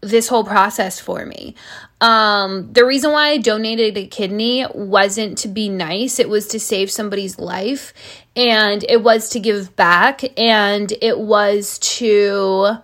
this 0.00 0.28
whole 0.28 0.44
process 0.44 1.00
for 1.00 1.24
me. 1.26 1.54
Um, 2.00 2.72
the 2.72 2.84
reason 2.84 3.10
why 3.10 3.30
I 3.30 3.38
donated 3.38 3.96
a 3.96 4.06
kidney 4.06 4.64
wasn't 4.72 5.38
to 5.38 5.48
be 5.48 5.68
nice, 5.68 6.20
it 6.20 6.28
was 6.28 6.46
to 6.48 6.60
save 6.60 6.90
somebody's 6.90 7.38
life, 7.38 7.92
and 8.36 8.84
it 8.88 9.02
was 9.02 9.30
to 9.30 9.40
give 9.40 9.74
back, 9.74 10.22
and 10.38 10.92
it 11.02 11.18
was 11.18 11.78
to 11.80 12.78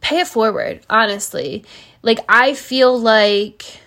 pay 0.00 0.20
it 0.20 0.28
forward, 0.28 0.80
honestly. 0.88 1.64
Like, 2.02 2.20
I 2.28 2.54
feel 2.54 2.98
like 2.98 3.80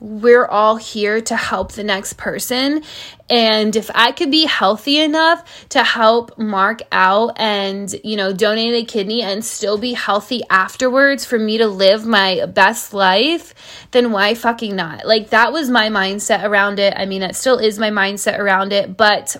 we're 0.00 0.46
all 0.46 0.76
here 0.76 1.20
to 1.20 1.36
help 1.36 1.72
the 1.72 1.84
next 1.84 2.14
person. 2.14 2.82
And 3.28 3.76
if 3.76 3.90
I 3.94 4.12
could 4.12 4.30
be 4.30 4.46
healthy 4.46 4.98
enough 4.98 5.68
to 5.68 5.84
help 5.84 6.38
Mark 6.38 6.80
out 6.90 7.38
and, 7.38 7.94
you 8.02 8.16
know, 8.16 8.32
donate 8.32 8.82
a 8.82 8.84
kidney 8.84 9.22
and 9.22 9.44
still 9.44 9.76
be 9.76 9.92
healthy 9.92 10.42
afterwards 10.48 11.26
for 11.26 11.38
me 11.38 11.58
to 11.58 11.68
live 11.68 12.06
my 12.06 12.46
best 12.46 12.94
life, 12.94 13.54
then 13.90 14.10
why 14.10 14.34
fucking 14.34 14.74
not? 14.74 15.06
Like, 15.06 15.30
that 15.30 15.52
was 15.52 15.68
my 15.68 15.90
mindset 15.90 16.44
around 16.44 16.78
it. 16.78 16.94
I 16.96 17.04
mean, 17.04 17.22
it 17.22 17.36
still 17.36 17.58
is 17.58 17.78
my 17.78 17.90
mindset 17.90 18.38
around 18.38 18.72
it, 18.72 18.96
but 18.96 19.36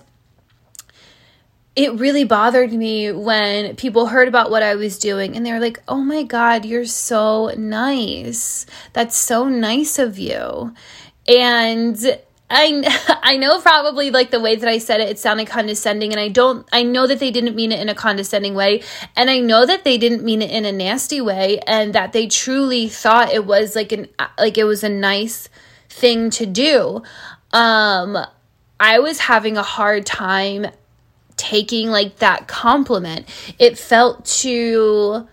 it 1.76 1.94
really 1.94 2.24
bothered 2.24 2.72
me 2.72 3.12
when 3.12 3.76
people 3.76 4.06
heard 4.06 4.28
about 4.28 4.50
what 4.50 4.62
I 4.62 4.74
was 4.74 4.98
doing 4.98 5.36
and 5.36 5.46
they 5.46 5.52
were 5.52 5.60
like, 5.60 5.80
oh 5.86 6.02
my 6.02 6.24
God, 6.24 6.64
you're 6.64 6.84
so 6.84 7.52
nice. 7.56 8.66
That's 8.92 9.16
so 9.16 9.48
nice 9.48 9.98
of 9.98 10.18
you. 10.18 10.74
And 11.28 11.96
I, 12.50 13.18
I 13.22 13.36
know 13.36 13.60
probably 13.60 14.10
like 14.10 14.32
the 14.32 14.40
way 14.40 14.56
that 14.56 14.68
I 14.68 14.78
said 14.78 15.00
it, 15.00 15.08
it 15.10 15.18
sounded 15.20 15.46
condescending. 15.46 16.10
And 16.12 16.20
I 16.20 16.28
don't, 16.28 16.68
I 16.72 16.82
know 16.82 17.06
that 17.06 17.20
they 17.20 17.30
didn't 17.30 17.54
mean 17.54 17.70
it 17.70 17.78
in 17.78 17.88
a 17.88 17.94
condescending 17.94 18.54
way. 18.54 18.82
And 19.16 19.30
I 19.30 19.38
know 19.38 19.64
that 19.64 19.84
they 19.84 19.96
didn't 19.96 20.24
mean 20.24 20.42
it 20.42 20.50
in 20.50 20.64
a 20.64 20.72
nasty 20.72 21.20
way 21.20 21.60
and 21.68 21.94
that 21.94 22.12
they 22.12 22.26
truly 22.26 22.88
thought 22.88 23.32
it 23.32 23.46
was 23.46 23.76
like 23.76 23.92
an, 23.92 24.08
like 24.38 24.58
it 24.58 24.64
was 24.64 24.82
a 24.82 24.88
nice 24.88 25.48
thing 25.88 26.30
to 26.30 26.46
do. 26.46 27.02
Um, 27.52 28.18
I 28.80 28.98
was 28.98 29.20
having 29.20 29.56
a 29.56 29.62
hard 29.62 30.04
time 30.04 30.66
taking 31.40 31.90
like 31.90 32.16
that 32.16 32.46
compliment. 32.46 33.26
It 33.58 33.78
felt 33.78 34.24
too 34.26 35.26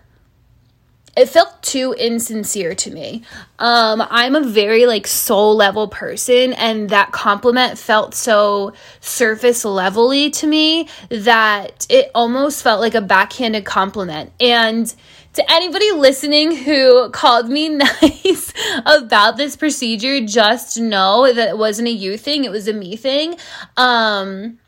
it 1.18 1.28
felt 1.28 1.60
too 1.64 1.96
insincere 1.98 2.76
to 2.76 2.92
me. 2.92 3.24
Um, 3.58 4.00
I'm 4.08 4.36
a 4.36 4.40
very 4.40 4.86
like 4.86 5.08
soul 5.08 5.56
level 5.56 5.88
person, 5.88 6.52
and 6.52 6.90
that 6.90 7.10
compliment 7.10 7.76
felt 7.76 8.14
so 8.14 8.72
surface 9.00 9.64
levelly 9.64 10.30
to 10.30 10.46
me 10.46 10.88
that 11.08 11.86
it 11.90 12.12
almost 12.14 12.62
felt 12.62 12.80
like 12.80 12.94
a 12.94 13.00
backhanded 13.00 13.64
compliment. 13.64 14.30
And 14.38 14.94
to 15.32 15.52
anybody 15.52 15.90
listening 15.90 16.54
who 16.54 17.10
called 17.10 17.48
me 17.48 17.68
nice 18.02 18.52
about 18.86 19.36
this 19.36 19.56
procedure, 19.56 20.24
just 20.24 20.78
know 20.78 21.32
that 21.32 21.48
it 21.48 21.58
wasn't 21.58 21.88
a 21.88 21.92
you 21.92 22.16
thing, 22.16 22.44
it 22.44 22.52
was 22.52 22.68
a 22.68 22.72
me 22.72 22.94
thing. 22.94 23.34
Um, 23.76 24.58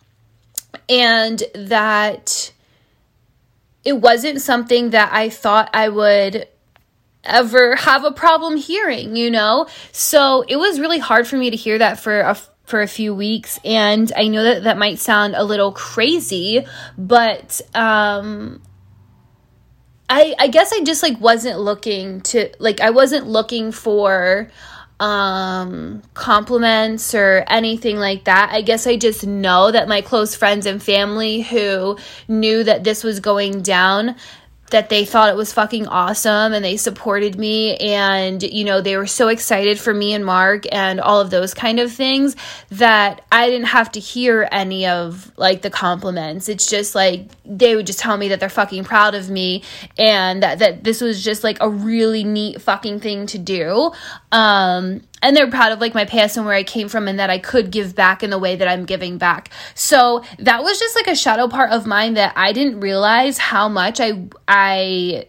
and 0.89 1.43
that 1.55 2.53
it 3.85 3.95
wasn't 3.95 4.41
something 4.41 4.91
that 4.91 5.13
I 5.13 5.31
thought 5.31 5.71
I 5.73 5.89
would 5.89 6.47
ever 7.25 7.77
have 7.77 8.05
a 8.05 8.13
problem 8.13 8.57
hearing, 8.57 9.17
you 9.17 9.31
know? 9.31 9.67
So 9.93 10.45
it 10.49 10.57
was 10.57 10.81
really 10.81 10.99
hard 10.99 11.27
for 11.27 11.37
me 11.37 11.51
to 11.51 11.57
hear 11.57 11.79
that 11.79 11.99
for 11.99 12.21
a 12.21 12.37
for 12.65 12.83
a 12.83 12.87
few 12.87 13.13
weeks 13.13 13.59
and 13.65 14.13
I 14.17 14.29
know 14.29 14.45
that 14.45 14.63
that 14.63 14.79
might 14.79 15.01
sound 15.01 15.35
a 15.35 15.43
little 15.43 15.73
crazy, 15.73 16.65
but 16.97 17.61
um 17.75 18.63
I 20.09 20.35
I 20.39 20.49
guess 20.49 20.73
I 20.73 20.83
just 20.85 21.03
like 21.03 21.21
wasn't 21.21 21.59
looking 21.59 22.21
to 22.23 22.51
like 22.59 22.81
I 22.81 22.91
wasn't 22.91 23.27
looking 23.27 23.73
for 23.73 24.51
um, 25.01 26.03
compliments 26.13 27.15
or 27.15 27.43
anything 27.49 27.97
like 27.97 28.25
that. 28.25 28.51
I 28.53 28.61
guess 28.61 28.87
I 28.87 28.97
just 28.97 29.27
know 29.27 29.73
that 29.73 29.89
my 29.89 30.03
close 30.03 30.37
friends 30.37 30.67
and 30.67 30.81
family 30.81 31.41
who 31.41 31.99
knew 32.29 32.63
that 32.65 32.85
this 32.85 33.03
was 33.03 33.19
going 33.19 33.63
down 33.63 34.15
that 34.71 34.89
they 34.89 35.05
thought 35.05 35.29
it 35.29 35.37
was 35.37 35.53
fucking 35.53 35.87
awesome 35.87 36.53
and 36.53 36.65
they 36.65 36.77
supported 36.77 37.39
me 37.39 37.77
and 37.77 38.43
you 38.43 38.65
know 38.65 38.81
they 38.81 38.97
were 38.97 39.07
so 39.07 39.29
excited 39.29 39.79
for 39.79 39.93
me 39.93 40.13
and 40.15 40.25
Mark 40.25 40.65
and 40.73 41.01
all 41.01 41.21
of 41.21 41.31
those 41.31 41.55
kind 41.55 41.79
of 41.81 41.93
things 41.93 42.37
that 42.71 43.25
I 43.31 43.49
didn't 43.49 43.69
have 43.69 43.93
to 43.93 44.01
hear 44.01 44.49
any 44.51 44.87
of 44.87 45.33
like 45.37 45.63
the 45.63 45.71
compliments. 45.71 46.49
It's 46.49 46.69
just 46.69 46.95
like 46.95 47.29
they 47.45 47.77
would 47.77 47.87
just 47.87 47.99
tell 47.99 48.17
me 48.17 48.29
that 48.29 48.41
they're 48.41 48.49
fucking 48.49 48.85
proud 48.85 49.15
of 49.15 49.29
me 49.29 49.63
and 49.99 50.43
that, 50.43 50.61
that 50.61 50.85
this 50.85 51.01
was 51.01 51.23
just 51.23 51.45
like 51.45 51.59
a 51.61 51.69
really 51.69 52.25
neat 52.25 52.63
fucking 52.63 53.01
thing 53.01 53.27
to 53.27 53.39
do. 53.39 53.93
Um 54.33 55.03
and 55.23 55.37
they're 55.37 55.51
proud 55.51 55.73
of 55.73 55.81
like 55.81 55.95
my 55.95 56.05
past 56.05 56.37
and 56.37 56.47
where 56.47 56.55
I 56.55 56.63
came 56.63 56.89
from 56.89 57.09
and 57.09 57.19
that 57.19 57.31
I 57.31 57.39
could 57.39 57.71
give 57.71 57.95
back 57.95 58.23
in 58.23 58.31
the 58.31 58.39
way 58.39 58.57
that 58.57 58.69
I'm 58.69 58.85
giving 58.85 59.19
back. 59.19 59.51
So 59.75 60.25
that 60.39 60.63
was 60.63 60.79
just 60.79 60.97
like 60.97 61.07
a 61.07 61.17
shadow 61.17 61.49
part 61.49 61.71
of 61.71 61.87
mine 61.87 62.15
that 62.15 62.33
I 62.37 62.53
didn't 62.53 62.81
realize 62.81 63.39
how 63.39 63.69
much 63.69 64.01
I 64.01 64.29
I 64.49 65.27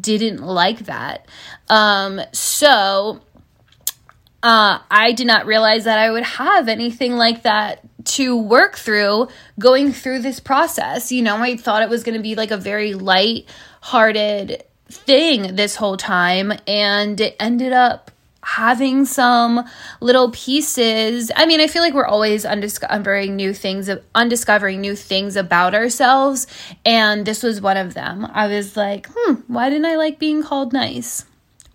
didn't 0.00 0.42
like 0.42 0.80
that. 0.80 1.26
Um 1.68 2.20
so 2.32 3.20
uh, 4.42 4.78
I 4.90 5.12
did 5.12 5.26
not 5.26 5.44
realize 5.44 5.84
that 5.84 5.98
I 5.98 6.10
would 6.10 6.22
have 6.22 6.68
anything 6.68 7.16
like 7.16 7.42
that 7.42 7.80
to 8.04 8.36
work 8.36 8.76
through 8.76 9.28
going 9.58 9.92
through 9.92 10.20
this 10.20 10.40
process. 10.40 11.12
You 11.12 11.22
know, 11.22 11.36
I 11.36 11.56
thought 11.56 11.82
it 11.82 11.90
was 11.90 12.02
going 12.02 12.16
to 12.16 12.22
be 12.22 12.34
like 12.34 12.50
a 12.50 12.56
very 12.56 12.94
light 12.94 13.46
hearted 13.82 14.64
thing 14.88 15.56
this 15.56 15.76
whole 15.76 15.96
time, 15.96 16.52
and 16.66 17.20
it 17.20 17.36
ended 17.38 17.72
up 17.74 18.10
having 18.42 19.04
some 19.04 19.64
little 20.00 20.30
pieces. 20.30 21.30
I 21.36 21.46
mean, 21.46 21.60
I 21.60 21.66
feel 21.66 21.82
like 21.82 21.94
we're 21.94 22.06
always 22.06 22.44
undiscovering 22.44 23.36
new 23.36 23.52
things, 23.52 23.90
undiscovering 24.14 24.80
new 24.80 24.96
things 24.96 25.36
about 25.36 25.74
ourselves, 25.74 26.46
and 26.84 27.26
this 27.26 27.42
was 27.42 27.60
one 27.60 27.76
of 27.76 27.94
them. 27.94 28.26
I 28.32 28.46
was 28.46 28.76
like, 28.76 29.08
hmm, 29.14 29.34
why 29.46 29.68
didn't 29.68 29.86
I 29.86 29.96
like 29.96 30.18
being 30.18 30.42
called 30.42 30.72
nice? 30.72 31.24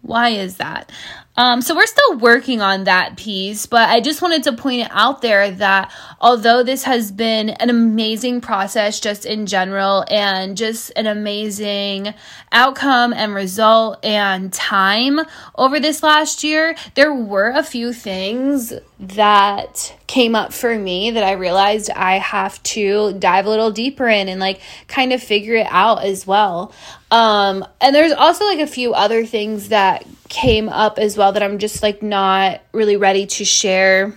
Why 0.01 0.29
is 0.29 0.57
that? 0.57 0.91
Um, 1.37 1.61
so 1.61 1.75
we're 1.75 1.85
still 1.85 2.17
working 2.17 2.61
on 2.61 2.85
that 2.85 3.17
piece, 3.17 3.65
but 3.65 3.89
I 3.89 3.99
just 3.99 4.21
wanted 4.21 4.43
to 4.43 4.53
point 4.53 4.87
out 4.91 5.21
there 5.21 5.51
that 5.51 5.91
although 6.21 6.63
this 6.63 6.83
has 6.83 7.11
been 7.11 7.49
an 7.49 7.69
amazing 7.69 8.39
process 8.39 9.01
just 9.01 9.25
in 9.25 9.45
general 9.45 10.05
and 10.09 10.55
just 10.55 10.91
an 10.95 11.07
amazing 11.07 12.13
outcome 12.53 13.11
and 13.11 13.33
result 13.35 13.99
and 14.03 14.53
time 14.53 15.19
over 15.55 15.79
this 15.79 16.01
last 16.01 16.43
year, 16.43 16.75
there 16.95 17.13
were 17.13 17.49
a 17.49 17.63
few 17.63 17.91
things 17.91 18.71
that 18.97 19.93
came 20.07 20.35
up 20.35 20.53
for 20.53 20.77
me 20.79 21.11
that 21.11 21.23
I 21.23 21.33
realized 21.33 21.89
I 21.89 22.17
have 22.19 22.63
to 22.63 23.13
dive 23.19 23.45
a 23.45 23.49
little 23.49 23.71
deeper 23.71 24.07
in 24.07 24.29
and 24.29 24.39
like 24.39 24.61
kind 24.87 25.11
of 25.11 25.21
figure 25.21 25.55
it 25.55 25.67
out 25.69 26.05
as 26.05 26.25
well. 26.25 26.73
Um, 27.11 27.65
and 27.81 27.93
there's 27.93 28.13
also 28.13 28.45
like 28.45 28.59
a 28.59 28.67
few 28.67 28.93
other 28.93 29.25
things 29.25 29.69
that 29.69 30.05
came 30.35 30.67
up 30.67 30.99
as 30.99 31.17
well 31.17 31.31
that 31.31 31.41
I'm 31.41 31.59
just 31.59 31.81
like 31.81 32.03
not 32.03 32.61
really 32.73 32.97
ready 32.97 33.25
to 33.25 33.45
share 33.45 34.13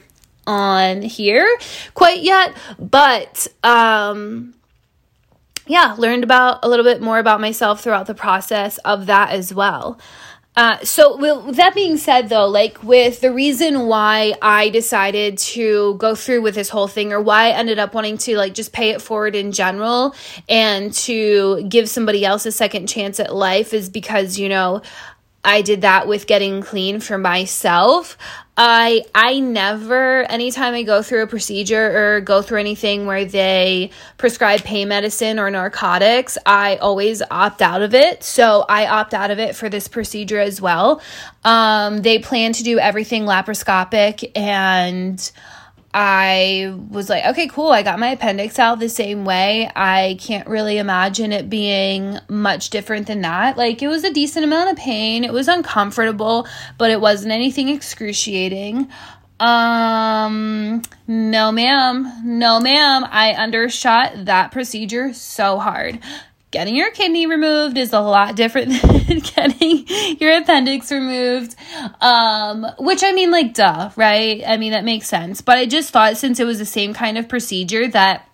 on 0.49 1.01
here 1.01 1.47
quite 1.95 2.23
yet, 2.23 2.57
but 2.79 3.47
um 3.63 4.55
yeah, 5.69 5.95
learned 5.99 6.25
about 6.25 6.65
a 6.65 6.69
little 6.69 6.85
bit 6.85 7.01
more 7.01 7.19
about 7.19 7.41
myself 7.41 7.83
throughout 7.83 8.07
the 8.07 8.15
process 8.15 8.79
of 8.79 9.07
that 9.07 9.31
as 9.31 9.55
well. 9.55 10.01
Uh, 10.59 10.77
so, 10.83 11.17
with 11.17 11.55
that 11.55 11.73
being 11.73 11.97
said, 11.97 12.29
though, 12.29 12.49
like 12.49 12.83
with 12.83 13.21
the 13.21 13.31
reason 13.31 13.87
why 13.87 14.35
I 14.43 14.71
decided 14.71 15.39
to 15.39 15.95
go 15.99 16.17
through 16.17 16.43
with 16.43 16.57
this 16.57 16.69
whole 16.69 16.89
thing, 16.89 17.13
or 17.13 17.21
why 17.21 17.51
I 17.51 17.51
ended 17.51 17.79
up 17.79 17.95
wanting 17.95 18.19
to 18.19 18.37
like 18.37 18.55
just 18.55 18.73
pay 18.73 18.91
it 18.91 19.01
forward 19.01 19.37
in 19.37 19.53
general 19.53 20.17
and 20.49 20.93
to 20.95 21.63
give 21.69 21.89
somebody 21.89 22.25
else 22.25 22.45
a 22.45 22.51
second 22.51 22.89
chance 22.89 23.21
at 23.21 23.33
life, 23.33 23.73
is 23.73 23.89
because 23.89 24.37
you 24.37 24.49
know 24.49 24.83
I 25.45 25.63
did 25.63 25.83
that 25.83 26.09
with 26.09 26.27
getting 26.27 26.63
clean 26.63 27.01
for 27.01 27.17
myself. 27.17 28.19
I 28.57 29.05
I 29.15 29.39
never 29.39 30.25
anytime 30.25 30.75
I 30.75 30.83
go 30.83 31.01
through 31.01 31.23
a 31.23 31.27
procedure 31.29 32.17
or 32.17 32.21
go 32.21 32.43
through 32.43 32.59
anything 32.59 33.07
where 33.07 33.25
they 33.25 33.91
prescribe 34.17 34.61
pain 34.65 34.89
medicine 34.89 35.39
or 35.39 35.49
narcotics, 35.49 36.39
I 36.45 36.77
always 36.77 37.23
opt 37.31 37.63
out 37.63 37.83
of 37.83 37.95
it. 37.95 38.25
So 38.25 38.65
I 38.69 38.89
opt 38.89 39.15
out 39.15 39.31
of 39.31 39.39
it 39.39 39.55
for 39.55 39.69
this 39.69 39.87
procedure 39.87 40.41
as 40.41 40.61
well. 40.61 41.01
Um, 41.45 41.99
they 41.99 42.19
plan 42.19 42.53
to 42.55 42.65
do 42.65 42.81
everything 42.81 43.25
laparoscopic 43.25 44.33
and 44.35 45.31
I 46.01 46.79
was 46.91 47.11
like, 47.11 47.25
okay, 47.25 47.49
cool. 47.49 47.73
I 47.73 47.83
got 47.83 47.99
my 47.99 48.11
appendix 48.11 48.61
out 48.61 48.79
the 48.79 48.89
same 48.89 49.25
way. 49.25 49.69
I 49.75 50.17
can't 50.21 50.47
really 50.47 50.79
imagine 50.79 51.33
it 51.33 51.51
being 51.51 52.21
much 52.29 52.71
different 52.71 53.09
than 53.09 53.23
that. 53.23 53.57
Like, 53.57 53.83
it 53.83 53.89
was 53.89 54.05
a 54.05 54.13
decent 54.13 54.45
amount 54.45 54.71
of 54.71 54.77
pain. 54.77 55.25
It 55.25 55.33
was 55.33 55.49
uncomfortable, 55.49 56.47
but 56.79 56.93
it 56.93 57.01
wasn't 57.01 57.33
anything 57.33 57.69
excruciating. 57.69 58.89
Um, 59.41 60.83
no, 61.09 61.51
ma'am. 61.51 62.13
No, 62.25 62.61
ma'am. 62.61 63.05
I 63.11 63.33
undershot 63.33 64.27
that 64.27 64.53
procedure 64.53 65.13
so 65.13 65.59
hard 65.59 65.99
getting 66.51 66.75
your 66.75 66.91
kidney 66.91 67.27
removed 67.27 67.77
is 67.77 67.93
a 67.93 68.01
lot 68.01 68.37
different 68.37 68.71
than 68.83 69.19
getting 69.19 69.87
your 70.19 70.37
appendix 70.37 70.91
removed. 70.91 71.55
Um, 72.01 72.67
which 72.79 73.03
I 73.03 73.13
mean, 73.13 73.31
like, 73.31 73.55
duh, 73.55 73.91
right? 73.97 74.43
I 74.47 74.57
mean, 74.57 74.73
that 74.73 74.85
makes 74.85 75.09
sense. 75.09 75.41
But 75.41 75.59
I 75.59 75.67
just 75.67 75.91
thought 75.91 76.17
since 76.17 76.41
it 76.41 76.45
was 76.45 76.59
the 76.59 76.67
same 76.67 76.95
kind 76.95 77.19
of 77.19 77.29
procedure 77.29 77.89
that 77.89 78.29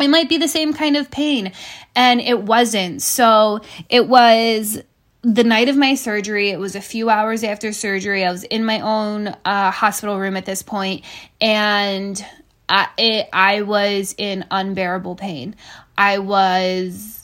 it 0.00 0.08
might 0.08 0.28
be 0.28 0.38
the 0.38 0.48
same 0.48 0.72
kind 0.72 0.96
of 0.96 1.10
pain. 1.10 1.52
And 1.94 2.20
it 2.20 2.42
wasn't. 2.42 3.02
So 3.02 3.60
it 3.88 4.08
was 4.08 4.82
the 5.22 5.44
night 5.44 5.68
of 5.68 5.76
my 5.76 5.94
surgery. 5.94 6.50
It 6.50 6.58
was 6.58 6.74
a 6.74 6.80
few 6.80 7.08
hours 7.08 7.44
after 7.44 7.72
surgery. 7.72 8.24
I 8.24 8.32
was 8.32 8.44
in 8.44 8.64
my 8.64 8.80
own 8.80 9.28
uh, 9.44 9.70
hospital 9.70 10.18
room 10.18 10.36
at 10.36 10.44
this 10.44 10.62
point, 10.62 11.04
and 11.40 12.24
I, 12.68 12.88
it, 12.98 13.28
I 13.32 13.62
was 13.62 14.14
in 14.18 14.44
unbearable 14.50 15.14
pain. 15.14 15.54
I 15.96 16.18
was 16.18 17.21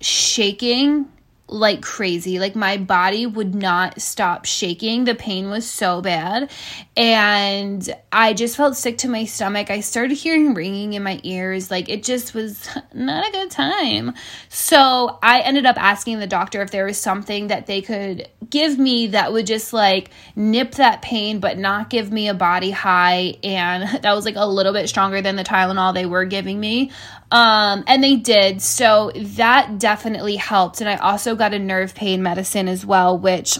shaking 0.00 1.08
like 1.48 1.80
crazy. 1.80 2.38
Like 2.38 2.54
my 2.54 2.76
body 2.76 3.26
would 3.26 3.54
not 3.54 4.00
stop 4.00 4.44
shaking. 4.44 5.04
The 5.04 5.14
pain 5.14 5.48
was 5.50 5.68
so 5.68 6.02
bad. 6.02 6.50
And 6.96 7.88
I 8.12 8.34
just 8.34 8.56
felt 8.56 8.76
sick 8.76 8.98
to 8.98 9.08
my 9.08 9.24
stomach. 9.24 9.70
I 9.70 9.80
started 9.80 10.14
hearing 10.14 10.52
ringing 10.54 10.92
in 10.92 11.02
my 11.02 11.20
ears. 11.22 11.70
Like 11.70 11.88
it 11.88 12.02
just 12.02 12.34
was 12.34 12.68
not 12.92 13.26
a 13.26 13.32
good 13.32 13.50
time. 13.50 14.12
So 14.48 15.18
I 15.22 15.40
ended 15.40 15.64
up 15.64 15.76
asking 15.78 16.18
the 16.18 16.26
doctor 16.26 16.60
if 16.60 16.70
there 16.70 16.84
was 16.84 16.98
something 16.98 17.46
that 17.46 17.66
they 17.66 17.80
could 17.80 18.28
give 18.50 18.78
me 18.78 19.08
that 19.08 19.32
would 19.32 19.46
just 19.46 19.72
like 19.72 20.10
nip 20.36 20.72
that 20.72 21.00
pain, 21.00 21.40
but 21.40 21.56
not 21.56 21.88
give 21.88 22.12
me 22.12 22.28
a 22.28 22.34
body 22.34 22.70
high. 22.70 23.36
And 23.42 24.02
that 24.02 24.14
was 24.14 24.26
like 24.26 24.36
a 24.36 24.46
little 24.46 24.72
bit 24.72 24.88
stronger 24.88 25.22
than 25.22 25.36
the 25.36 25.44
Tylenol 25.44 25.94
they 25.94 26.06
were 26.06 26.26
giving 26.26 26.60
me. 26.60 26.90
Um, 27.30 27.84
and 27.86 28.02
they 28.02 28.16
did. 28.16 28.62
So 28.62 29.12
that 29.14 29.78
definitely 29.78 30.36
helped. 30.36 30.80
And 30.80 30.88
I 30.88 30.96
also 30.96 31.34
got 31.34 31.54
a 31.54 31.58
nerve 31.58 31.94
pain 31.94 32.22
medicine 32.22 32.68
as 32.68 32.86
well, 32.86 33.18
which 33.18 33.58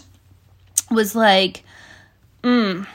was 0.90 1.14
like, 1.14 1.64
mm, 2.42 2.86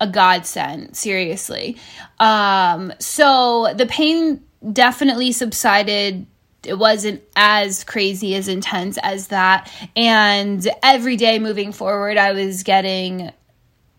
a 0.00 0.06
godsend, 0.06 0.96
seriously. 0.96 1.76
Um, 2.18 2.92
so 2.98 3.72
the 3.76 3.86
pain 3.86 4.42
definitely 4.72 5.32
subsided 5.32 6.26
it 6.64 6.78
wasn't 6.78 7.20
as 7.34 7.82
crazy 7.82 8.36
as 8.36 8.46
intense 8.46 8.96
as 9.02 9.28
that 9.28 9.68
and 9.96 10.68
every 10.80 11.16
day 11.16 11.40
moving 11.40 11.72
forward 11.72 12.16
i 12.16 12.30
was 12.30 12.62
getting 12.62 13.32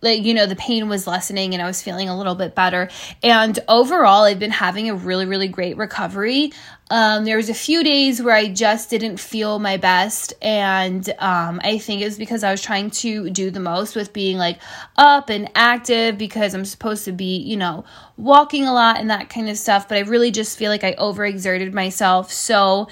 like 0.04 0.24
you 0.24 0.34
know 0.34 0.46
the 0.46 0.56
pain 0.56 0.90
was 0.90 1.08
lessening 1.08 1.54
and 1.54 1.64
i 1.64 1.66
was 1.66 1.82
feeling 1.82 2.10
a 2.10 2.18
little 2.18 2.36
bit 2.36 2.54
better. 2.54 2.90
And 3.24 3.58
overall 3.68 4.24
i've 4.24 4.40
been 4.40 4.52
having 4.52 4.90
a 4.90 4.96
really 4.96 5.26
really 5.26 5.48
great 5.48 5.78
recovery. 5.78 6.52
Um, 6.92 7.26
there 7.26 7.38
was 7.38 7.50
a 7.50 7.54
few 7.56 7.84
days 7.84 8.22
where 8.22 8.36
i 8.36 8.48
just 8.50 8.90
didn't 8.90 9.18
feel 9.18 9.60
my 9.60 9.78
best. 9.78 10.34
And 10.42 11.08
um, 11.20 11.60
i 11.64 11.78
think 11.78 12.02
it 12.02 12.06
was 12.06 12.18
because 12.18 12.44
i 12.44 12.52
was 12.52 12.62
trying 12.62 12.92
to 12.92 13.30
do 13.30 13.50
the 13.50 13.60
most 13.60 13.96
with 13.96 14.14
being 14.14 14.38
like 14.38 14.60
up 14.98 15.30
and 15.30 15.50
active 15.56 16.18
because 16.18 16.54
i'm 16.54 16.66
supposed 16.66 17.06
to 17.06 17.12
be 17.12 17.38
you 17.38 17.58
know 17.58 17.86
walking 18.18 18.66
a 18.66 18.74
lot 18.74 19.00
and 19.00 19.10
that 19.10 19.30
kind 19.30 19.50
of 19.50 19.58
stuff. 19.58 19.88
But 19.88 19.98
i 19.98 20.02
really 20.02 20.32
just 20.32 20.58
feel 20.58 20.70
like 20.70 20.84
i 20.84 20.94
overexerted 20.94 21.74
myself. 21.74 22.32
So 22.32 22.88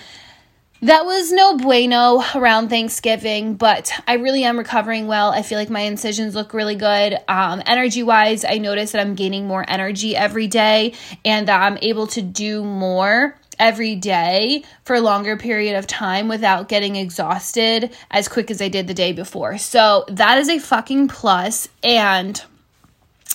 that 0.82 1.06
was 1.06 1.32
no 1.32 1.58
bueno 1.58 2.24
around 2.34 2.70
Thanksgiving, 2.70 3.54
but 3.56 3.94
I 4.08 4.14
really 4.14 4.44
am 4.44 4.58
recovering 4.58 5.06
well. 5.06 5.32
I 5.32 5.44
feel 5.44 5.60
like 5.60 5.70
my 5.70 5.82
incisions 5.82 6.34
look 6.34 6.54
really 6.54 6.76
good. 6.76 7.18
Um, 7.28 7.62
energy 7.66 8.02
wise, 8.02 8.44
I 8.44 8.58
notice 8.58 8.92
that 8.94 9.02
I'm 9.02 9.14
gaining 9.14 9.48
more 9.48 9.64
energy 9.68 10.16
every 10.16 10.48
day 10.48 10.94
and 11.24 11.48
that 11.48 11.62
I'm 11.62 11.78
able 11.82 12.08
to 12.08 12.22
do 12.22 12.64
more 12.64 13.38
every 13.60 13.96
day 13.96 14.64
for 14.84 14.96
a 14.96 15.02
longer 15.02 15.38
period 15.38 15.78
of 15.78 15.86
time 15.86 16.28
without 16.28 16.68
getting 16.68 16.96
exhausted 16.96 17.96
as 18.10 18.28
quick 18.28 18.50
as 18.50 18.60
I 18.60 18.70
did 18.70 18.88
the 18.88 18.96
day 18.96 19.12
before. 19.14 19.60
So 19.60 20.04
that 20.08 20.40
is 20.40 20.50
a 20.50 20.58
fucking 20.58 21.10
plus. 21.10 21.70
And 21.84 22.42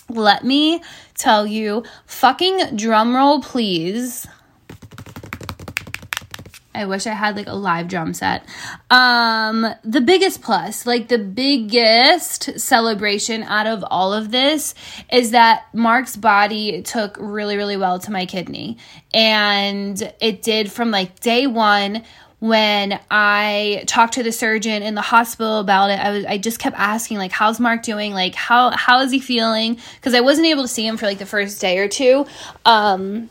let 0.08 0.44
me 0.44 0.82
tell 1.14 1.46
you, 1.46 1.84
fucking 2.06 2.58
drumroll, 2.76 3.42
please. 3.42 4.26
I 6.76 6.86
wish 6.86 7.06
I 7.06 7.12
had 7.12 7.36
like 7.36 7.46
a 7.46 7.54
live 7.54 7.88
drum 7.88 8.14
set. 8.14 8.44
Um, 8.90 9.66
the 9.82 10.00
biggest 10.00 10.42
plus, 10.42 10.86
like 10.86 11.08
the 11.08 11.18
biggest 11.18 12.60
celebration 12.60 13.42
out 13.42 13.66
of 13.66 13.84
all 13.90 14.12
of 14.12 14.30
this 14.30 14.74
is 15.10 15.30
that 15.30 15.66
Mark's 15.72 16.16
body 16.16 16.82
took 16.82 17.16
really, 17.18 17.56
really 17.56 17.76
well 17.76 17.98
to 18.00 18.10
my 18.10 18.26
kidney. 18.26 18.78
And 19.14 20.12
it 20.20 20.42
did 20.42 20.70
from 20.70 20.90
like 20.90 21.20
day 21.20 21.46
one 21.46 22.04
when 22.38 23.00
I 23.10 23.84
talked 23.86 24.14
to 24.14 24.22
the 24.22 24.30
surgeon 24.30 24.82
in 24.82 24.94
the 24.94 25.00
hospital 25.00 25.58
about 25.58 25.90
it, 25.90 25.98
I 25.98 26.10
was 26.10 26.24
I 26.26 26.38
just 26.38 26.58
kept 26.58 26.76
asking 26.78 27.16
like 27.16 27.32
how's 27.32 27.58
Mark 27.58 27.82
doing? 27.82 28.12
Like 28.12 28.34
how 28.34 28.70
how 28.70 29.00
is 29.00 29.10
he 29.10 29.20
feeling? 29.20 29.78
Cuz 30.02 30.12
I 30.12 30.20
wasn't 30.20 30.46
able 30.48 30.62
to 30.62 30.68
see 30.68 30.86
him 30.86 30.98
for 30.98 31.06
like 31.06 31.18
the 31.18 31.26
first 31.26 31.60
day 31.60 31.78
or 31.78 31.88
two. 31.88 32.26
Um 32.66 33.30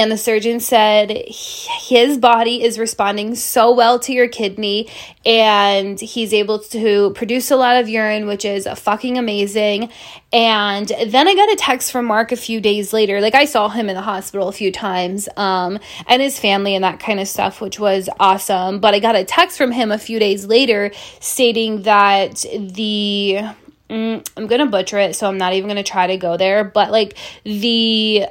and 0.00 0.10
the 0.10 0.18
surgeon 0.18 0.60
said 0.60 1.10
his 1.28 2.18
body 2.18 2.62
is 2.62 2.78
responding 2.78 3.34
so 3.34 3.72
well 3.72 3.98
to 4.00 4.12
your 4.12 4.28
kidney 4.28 4.88
and 5.24 5.98
he's 6.00 6.32
able 6.32 6.58
to 6.58 7.10
produce 7.12 7.50
a 7.50 7.56
lot 7.56 7.76
of 7.76 7.88
urine, 7.88 8.26
which 8.26 8.44
is 8.44 8.68
fucking 8.76 9.18
amazing. 9.18 9.90
And 10.32 10.88
then 11.06 11.28
I 11.28 11.34
got 11.34 11.52
a 11.52 11.56
text 11.56 11.92
from 11.92 12.06
Mark 12.06 12.32
a 12.32 12.36
few 12.36 12.60
days 12.60 12.92
later. 12.92 13.20
Like 13.20 13.34
I 13.34 13.44
saw 13.44 13.68
him 13.68 13.88
in 13.88 13.94
the 13.94 14.02
hospital 14.02 14.48
a 14.48 14.52
few 14.52 14.72
times, 14.72 15.28
um, 15.36 15.78
and 16.06 16.20
his 16.20 16.38
family 16.38 16.74
and 16.74 16.84
that 16.84 17.00
kind 17.00 17.20
of 17.20 17.28
stuff, 17.28 17.60
which 17.60 17.78
was 17.78 18.08
awesome. 18.18 18.80
But 18.80 18.94
I 18.94 18.98
got 18.98 19.16
a 19.16 19.24
text 19.24 19.56
from 19.56 19.72
him 19.72 19.92
a 19.92 19.98
few 19.98 20.18
days 20.18 20.46
later 20.46 20.90
stating 21.20 21.82
that 21.82 22.44
the 22.54 23.40
mm, 23.88 24.28
I'm 24.36 24.46
gonna 24.46 24.66
butcher 24.66 24.98
it, 24.98 25.14
so 25.16 25.28
I'm 25.28 25.38
not 25.38 25.52
even 25.52 25.68
gonna 25.68 25.82
try 25.82 26.08
to 26.08 26.16
go 26.16 26.36
there. 26.36 26.64
But 26.64 26.90
like 26.90 27.16
the 27.44 28.26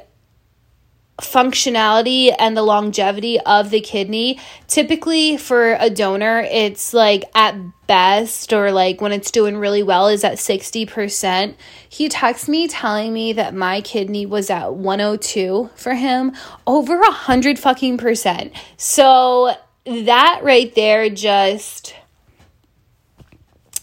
functionality 1.24 2.34
and 2.38 2.56
the 2.56 2.62
longevity 2.62 3.40
of 3.40 3.70
the 3.70 3.80
kidney 3.80 4.38
typically 4.68 5.36
for 5.36 5.76
a 5.80 5.90
donor 5.90 6.40
it's 6.50 6.94
like 6.94 7.24
at 7.34 7.56
best 7.86 8.52
or 8.52 8.72
like 8.72 9.00
when 9.00 9.12
it's 9.12 9.30
doing 9.30 9.56
really 9.56 9.82
well 9.82 10.08
is 10.08 10.24
at 10.24 10.34
60% 10.34 11.54
he 11.88 12.08
texted 12.08 12.48
me 12.48 12.68
telling 12.68 13.12
me 13.12 13.32
that 13.32 13.54
my 13.54 13.80
kidney 13.80 14.26
was 14.26 14.50
at 14.50 14.74
102 14.74 15.70
for 15.74 15.94
him 15.94 16.32
over 16.66 17.00
a 17.00 17.10
hundred 17.10 17.58
fucking 17.58 17.98
percent 17.98 18.52
so 18.76 19.54
that 19.84 20.40
right 20.42 20.74
there 20.74 21.10
just 21.10 21.94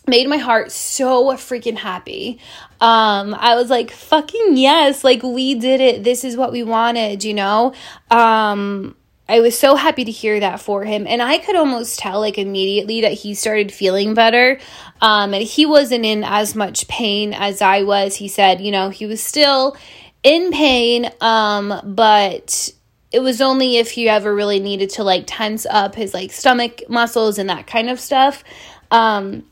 made 0.08 0.28
my 0.28 0.38
heart 0.38 0.72
so 0.72 1.32
freaking 1.34 1.78
happy. 1.78 2.40
Um, 2.82 3.36
I 3.40 3.56
was 3.56 3.70
like, 3.70 3.92
fucking 3.92 4.58
yes, 4.58 5.04
like 5.04 5.22
we 5.22 5.56
did 5.56 5.80
it. 5.80 6.04
This 6.04 6.24
is 6.24 6.36
what 6.36 6.52
we 6.52 6.64
wanted, 6.64 7.24
you 7.24 7.36
know? 7.36 7.74
Um, 8.10 8.96
I 9.30 9.40
was 9.40 9.58
so 9.58 9.76
happy 9.76 10.04
to 10.04 10.12
hear 10.12 10.42
that 10.42 10.60
for 10.60 10.84
him. 10.84 11.08
And 11.08 11.22
I 11.22 11.38
could 11.38 11.56
almost 11.56 12.00
tell, 12.00 12.20
like, 12.20 12.38
immediately 12.38 13.00
that 13.02 13.14
he 13.14 13.34
started 13.34 13.72
feeling 13.72 14.14
better. 14.14 14.60
Um, 15.00 15.34
and 15.34 15.44
he 15.44 15.66
wasn't 15.66 16.06
in 16.06 16.26
as 16.26 16.54
much 16.54 16.88
pain 16.90 17.34
as 17.34 17.62
I 17.62 17.84
was. 17.84 18.18
He 18.18 18.28
said, 18.28 18.60
you 18.60 18.72
know, 18.72 18.90
he 18.90 19.06
was 19.06 19.24
still 19.24 19.78
in 20.24 20.52
pain, 20.52 21.10
um, 21.22 21.80
but 21.86 22.74
it 23.12 23.20
was 23.22 23.40
only 23.40 23.78
if 23.78 23.92
he 23.92 24.10
ever 24.10 24.36
really 24.36 24.60
needed 24.60 24.90
to, 24.92 25.04
like, 25.04 25.24
tense 25.28 25.66
up 25.66 25.96
his, 25.96 26.14
like, 26.14 26.32
stomach 26.34 26.82
muscles 26.90 27.38
and 27.38 27.50
that 27.50 27.68
kind 27.68 27.90
of 27.90 28.02
stuff. 28.02 28.44
Um, 28.90 29.46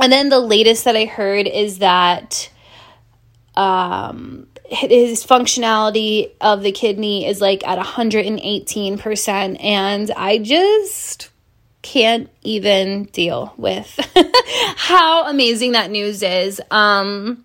and 0.00 0.12
then 0.12 0.28
the 0.28 0.40
latest 0.40 0.84
that 0.84 0.96
I 0.96 1.04
heard 1.04 1.46
is 1.46 1.78
that 1.78 2.50
um, 3.56 4.46
his 4.70 5.26
functionality 5.26 6.30
of 6.40 6.62
the 6.62 6.72
kidney 6.72 7.26
is 7.26 7.40
like 7.40 7.66
at 7.66 7.78
118%. 7.78 9.64
And 9.64 10.10
I 10.12 10.38
just 10.38 11.30
can't 11.82 12.30
even 12.42 13.04
deal 13.04 13.52
with 13.56 13.98
how 14.76 15.28
amazing 15.28 15.72
that 15.72 15.90
news 15.90 16.22
is. 16.22 16.60
Um, 16.70 17.44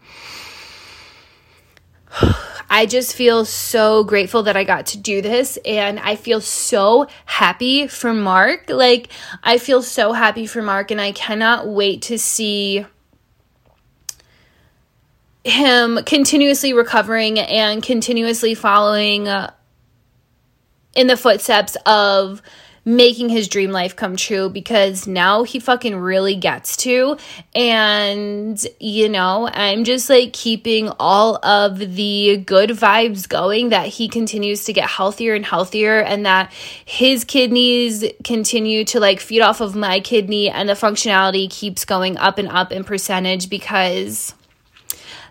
I 2.69 2.85
just 2.85 3.15
feel 3.15 3.45
so 3.45 4.03
grateful 4.03 4.43
that 4.43 4.57
I 4.57 4.63
got 4.63 4.87
to 4.87 4.97
do 4.97 5.21
this 5.21 5.57
and 5.65 5.99
I 5.99 6.15
feel 6.15 6.41
so 6.41 7.07
happy 7.25 7.87
for 7.87 8.13
Mark. 8.13 8.69
Like 8.69 9.09
I 9.43 9.57
feel 9.57 9.81
so 9.81 10.13
happy 10.13 10.45
for 10.45 10.61
Mark 10.61 10.91
and 10.91 10.99
I 10.99 11.11
cannot 11.11 11.67
wait 11.67 12.03
to 12.03 12.17
see 12.17 12.85
him 15.43 15.99
continuously 16.05 16.73
recovering 16.73 17.37
and 17.37 17.83
continuously 17.83 18.55
following 18.55 19.27
in 20.95 21.07
the 21.07 21.17
footsteps 21.17 21.77
of 21.85 22.41
making 22.85 23.29
his 23.29 23.47
dream 23.47 23.71
life 23.71 23.95
come 23.95 24.15
true 24.15 24.47
because 24.47 25.07
now 25.07 25.43
he 25.43 25.59
fucking 25.59 25.97
really 25.97 26.35
gets 26.35 26.77
to. 26.77 27.17
And, 27.55 28.63
you 28.79 29.09
know, 29.09 29.49
I'm 29.51 29.83
just 29.83 30.07
like 30.07 30.33
keeping 30.33 30.89
all 30.99 31.43
of 31.43 31.79
the 31.79 32.37
good 32.45 32.69
vibes 32.69 33.27
going 33.27 33.69
that 33.69 33.87
he 33.87 34.07
continues 34.07 34.65
to 34.65 34.73
get 34.73 34.87
healthier 34.87 35.33
and 35.33 35.45
healthier 35.45 35.99
and 35.99 36.27
that 36.27 36.53
his 36.85 37.23
kidneys 37.23 38.05
continue 38.23 38.85
to 38.85 38.99
like 38.99 39.19
feed 39.19 39.41
off 39.41 39.61
of 39.61 39.75
my 39.75 39.99
kidney 39.99 40.49
and 40.49 40.69
the 40.69 40.73
functionality 40.73 41.49
keeps 41.49 41.85
going 41.85 42.17
up 42.17 42.37
and 42.37 42.49
up 42.49 42.71
in 42.71 42.83
percentage 42.83 43.49
because 43.49 44.35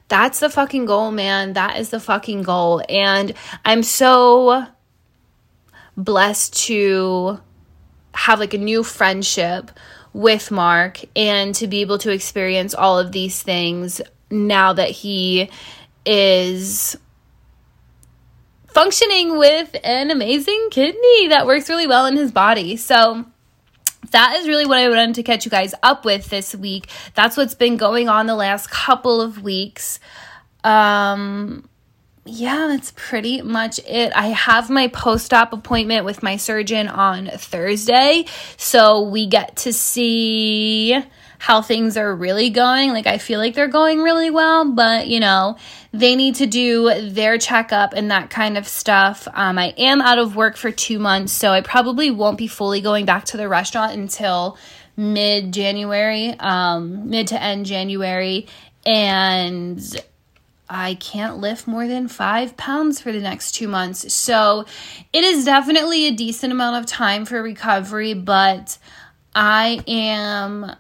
that's 0.09 0.41
the 0.41 0.51
fucking 0.51 0.87
goal, 0.87 1.11
man. 1.13 1.55
That 1.55 1.79
is 1.79 1.91
the 1.91 2.01
fucking 2.01 2.43
goal. 2.43 2.83
And 2.89 3.33
I'm 3.65 3.83
so 3.83 4.67
blessed 5.97 6.55
to 6.67 7.41
have 8.15 8.41
like 8.41 8.55
a 8.55 8.59
new 8.59 8.83
friendship 8.83 9.71
with 10.13 10.51
Mark 10.51 11.01
and 11.17 11.55
to 11.57 11.67
be 11.67 11.81
able 11.81 11.99
to 11.99 12.11
experience 12.11 12.75
all 12.75 12.99
of 12.99 13.13
these 13.13 13.43
things 13.43 14.01
now 14.31 14.73
that 14.73 14.91
he 14.91 15.51
is 16.07 16.97
functioning 18.69 19.39
with 19.39 19.75
an 19.85 20.11
amazing 20.11 20.69
kidney 20.71 21.29
that 21.29 21.47
works 21.47 21.69
really 21.69 21.87
well 21.87 22.07
in 22.07 22.17
his 22.17 22.33
body. 22.33 22.77
So 22.77 23.25
that 24.11 24.37
is 24.37 24.49
really 24.49 24.67
what 24.67 24.79
I 24.79 24.89
wanted 24.89 25.15
to 25.17 25.23
catch 25.23 25.45
you 25.45 25.51
guys 25.51 25.75
up 25.83 26.05
with 26.05 26.29
this 26.29 26.55
week. 26.55 26.89
That's 27.15 27.37
what's 27.37 27.55
been 27.55 27.77
going 27.77 28.09
on 28.09 28.27
the 28.27 28.35
last 28.35 28.71
couple 28.71 29.21
of 29.21 29.43
weeks. 29.43 29.99
Um 30.63 31.69
yeah, 32.27 32.69
that's 32.69 32.93
pretty 32.97 33.43
much 33.43 33.79
it. 33.81 34.13
I 34.15 34.29
have 34.29 34.71
my 34.71 34.89
post 34.89 35.35
op 35.35 35.53
appointment 35.53 36.07
with 36.07 36.23
my 36.23 36.37
surgeon 36.37 36.89
on 36.89 37.27
Thursday. 37.27 38.25
So 38.57 39.03
we 39.03 39.27
get 39.27 39.57
to 39.57 39.73
see 39.75 40.99
how 41.39 41.61
things 41.61 41.99
are 41.99 42.15
really 42.15 42.49
going. 42.49 42.91
Like, 42.91 43.07
I 43.07 43.19
feel 43.19 43.39
like 43.39 43.55
they're 43.55 43.69
going 43.69 44.01
really 44.01 44.31
well, 44.31 44.73
but 44.73 45.07
you 45.07 45.21
know, 45.21 45.57
they 45.93 46.17
need 46.17 46.37
to 46.37 46.47
do 46.47 47.11
their 47.11 47.37
checkup 47.37 47.93
and 47.93 48.11
that 48.11 48.31
kind 48.31 48.57
of 48.57 48.67
stuff. 48.67 49.29
Um, 49.35 49.59
I 49.59 49.75
am 49.77 50.01
out 50.01 50.19
of 50.19 50.35
work 50.35 50.57
for 50.57 50.71
two 50.71 50.99
months, 50.99 51.33
so 51.35 51.51
I 51.51 51.61
probably 51.61 52.11
won't 52.11 52.39
be 52.39 52.47
fully 52.47 52.81
going 52.81 53.05
back 53.05 53.27
to 53.27 53.37
the 53.37 53.49
restaurant 53.49 53.93
until 53.93 54.57
mid 54.97 55.53
January, 55.53 56.35
um, 56.41 57.11
mid 57.11 57.27
to 57.29 57.43
end 57.43 57.67
January. 57.67 58.47
And 58.87 59.79
I 60.69 60.95
can't 60.95 61.39
lift 61.39 61.67
more 61.67 61.87
than 61.87 62.09
five 62.09 62.57
pounds 62.57 63.01
for 63.01 63.13
the 63.13 63.21
next 63.21 63.53
two 63.53 63.69
months. 63.69 64.13
So 64.15 64.65
it 65.13 65.23
is 65.25 65.45
definitely 65.45 66.07
a 66.07 66.13
decent 66.13 66.53
amount 66.53 66.77
of 66.77 66.87
time 66.87 67.25
for 67.27 67.43
recovery, 67.43 68.15
but 68.15 68.79
I 69.35 69.83
am 69.87 70.75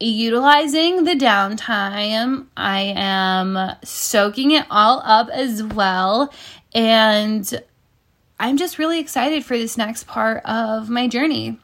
utilizing 0.00 1.04
the 1.04 1.14
downtime. 1.14 2.46
I 2.56 2.94
am 2.96 3.76
soaking 3.84 4.52
it 4.52 4.66
all 4.70 5.02
up 5.04 5.28
as 5.28 5.62
well. 5.62 6.32
And 6.74 7.62
I'm 8.40 8.56
just 8.56 8.78
really 8.78 9.00
excited 9.00 9.44
for 9.44 9.56
this 9.56 9.76
next 9.76 10.06
part 10.06 10.44
of 10.44 10.88
my 10.88 11.08
journey. 11.08 11.58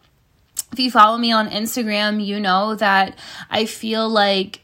If 0.73 0.81
you 0.81 0.91
follow 0.91 1.19
me 1.19 1.31
on 1.31 1.51
Instagram, 1.51 2.25
you 2.25 2.41
know 2.41 2.75
that 2.75 3.17
I 3.49 3.65
feel 3.67 4.09
like 4.09 4.64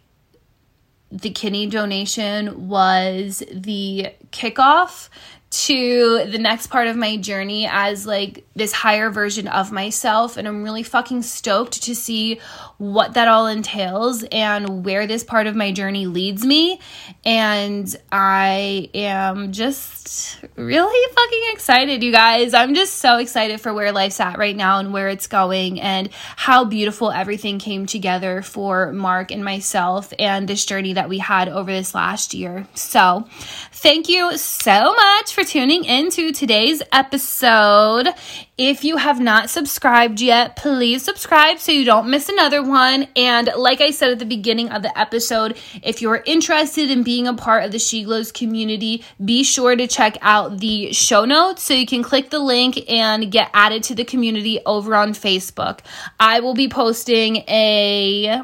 the 1.11 1.31
kidney 1.31 1.67
donation 1.67 2.69
was 2.69 3.43
the 3.53 4.13
kickoff 4.31 5.09
to 5.51 6.27
the 6.27 6.39
next 6.39 6.69
part 6.69 6.87
of 6.87 6.97
my 6.97 7.17
journey 7.17 7.67
as 7.69 8.07
like 8.07 8.45
this 8.55 8.73
higher 8.73 9.11
version 9.11 9.49
of 9.49 9.73
myself 9.73 10.37
and 10.37 10.47
I'm 10.47 10.63
really 10.63 10.85
fucking 10.85 11.23
stoked 11.23 11.83
to 11.83 11.95
see 11.97 12.41
what 12.79 13.15
that 13.15 13.27
all 13.27 13.49
entails 13.49 14.23
and 14.31 14.85
where 14.85 15.09
this 15.09 15.25
part 15.25 15.49
of 15.49 15.57
my 15.57 15.73
journey 15.73 16.07
leads 16.07 16.47
me 16.47 16.79
and 17.25 17.95
I 18.13 18.91
am 18.95 19.51
just 19.51 20.41
really 20.55 21.15
fucking 21.15 21.43
excited 21.53 22.05
you 22.05 22.13
guys. 22.13 22.55
I'm 22.55 22.75
just 22.75 22.99
so 22.99 23.19
excited 23.19 23.61
for 23.61 23.75
where 23.75 23.91
life's 23.91 24.21
at 24.21 24.39
right 24.39 24.57
now 24.57 24.79
and 24.79 24.93
where 24.93 25.09
it's 25.09 25.27
going 25.27 25.81
and 25.81 26.11
how 26.37 26.65
beautiful 26.65 27.11
everything 27.11 27.59
came 27.59 27.87
together 27.87 28.43
for 28.43 28.93
Mark 28.93 29.33
and 29.33 29.45
myself 29.45 30.13
and 30.19 30.47
this 30.47 30.65
journey 30.65 30.93
that 30.93 31.09
we 31.09 31.19
had 31.19 31.49
over 31.49 31.73
this 31.73 31.93
last 31.93 32.35
year. 32.35 32.69
So, 32.75 33.27
thank 33.73 34.09
you 34.09 34.37
so 34.39 34.95
much 34.95 35.33
for 35.41 35.47
tuning 35.47 35.85
into 35.85 36.33
today's 36.33 36.83
episode. 36.93 38.09
If 38.59 38.85
you 38.85 38.99
have 38.99 39.21
not 39.21 39.49
subscribed 39.49 40.21
yet, 40.21 40.57
please 40.57 41.03
subscribe 41.03 41.61
so 41.61 41.73
you 41.73 41.87
don't 41.87 42.11
miss 42.11 42.29
another 42.29 42.63
one. 42.63 43.07
And 43.17 43.51
like 43.57 43.81
I 43.81 43.91
said 43.91 44.11
at 44.11 44.19
the 44.19 44.27
beginning 44.27 44.69
of 44.69 44.83
the 44.83 44.99
episode, 44.99 45.57
if 45.83 46.03
you're 46.03 46.23
interested 46.27 46.91
in 46.91 47.05
being 47.05 47.27
a 47.27 47.33
part 47.33 47.65
of 47.65 47.73
the 47.73 47.79
She 47.79 48.05
Glows 48.05 48.33
community, 48.33 49.03
be 49.25 49.43
sure 49.43 49.77
to 49.77 49.87
check 49.87 50.19
out 50.21 50.59
the 50.59 50.93
show 50.93 51.25
notes 51.25 51.63
so 51.63 51.73
you 51.73 51.87
can 51.87 52.03
click 52.03 52.29
the 52.29 52.41
link 52.41 52.79
and 52.91 53.33
get 53.33 53.51
added 53.55 53.83
to 53.85 53.95
the 53.95 54.05
community 54.05 54.61
over 54.67 54.95
on 54.95 55.15
Facebook. 55.15 55.81
I 56.19 56.41
will 56.41 56.55
be 56.55 56.69
posting 56.69 57.37
a 57.49 58.43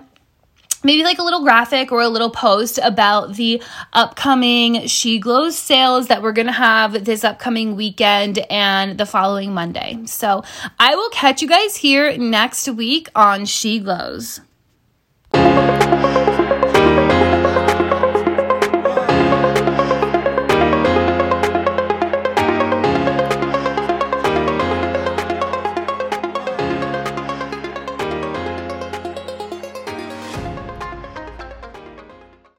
maybe 0.87 1.03
like 1.03 1.19
a 1.19 1.23
little 1.23 1.43
graphic 1.43 1.93
or 1.93 2.01
a 2.01 2.09
little 2.09 2.31
post 2.31 2.79
about 2.83 3.35
the 3.35 3.63
upcoming 3.93 4.87
She 4.87 5.19
Glows 5.19 5.59
sales 5.59 6.07
that 6.07 6.23
we're 6.23 6.33
going 6.33 6.47
to 6.47 6.53
have 6.53 7.05
this 7.05 7.25
upcoming 7.25 7.77
weekend 7.77 8.39
and 8.51 8.97
the 8.97 9.05
following 9.05 9.53
Monday. 9.53 9.99
So 10.07 10.45
I 10.79 10.95
will 10.95 11.11
catch 11.11 11.43
you 11.43 11.49
guys 11.49 11.77
here 11.77 12.17
next 12.17 12.69
week 12.69 13.09
on 13.15 13.45
She 13.45 13.81
Glows. 13.81 14.41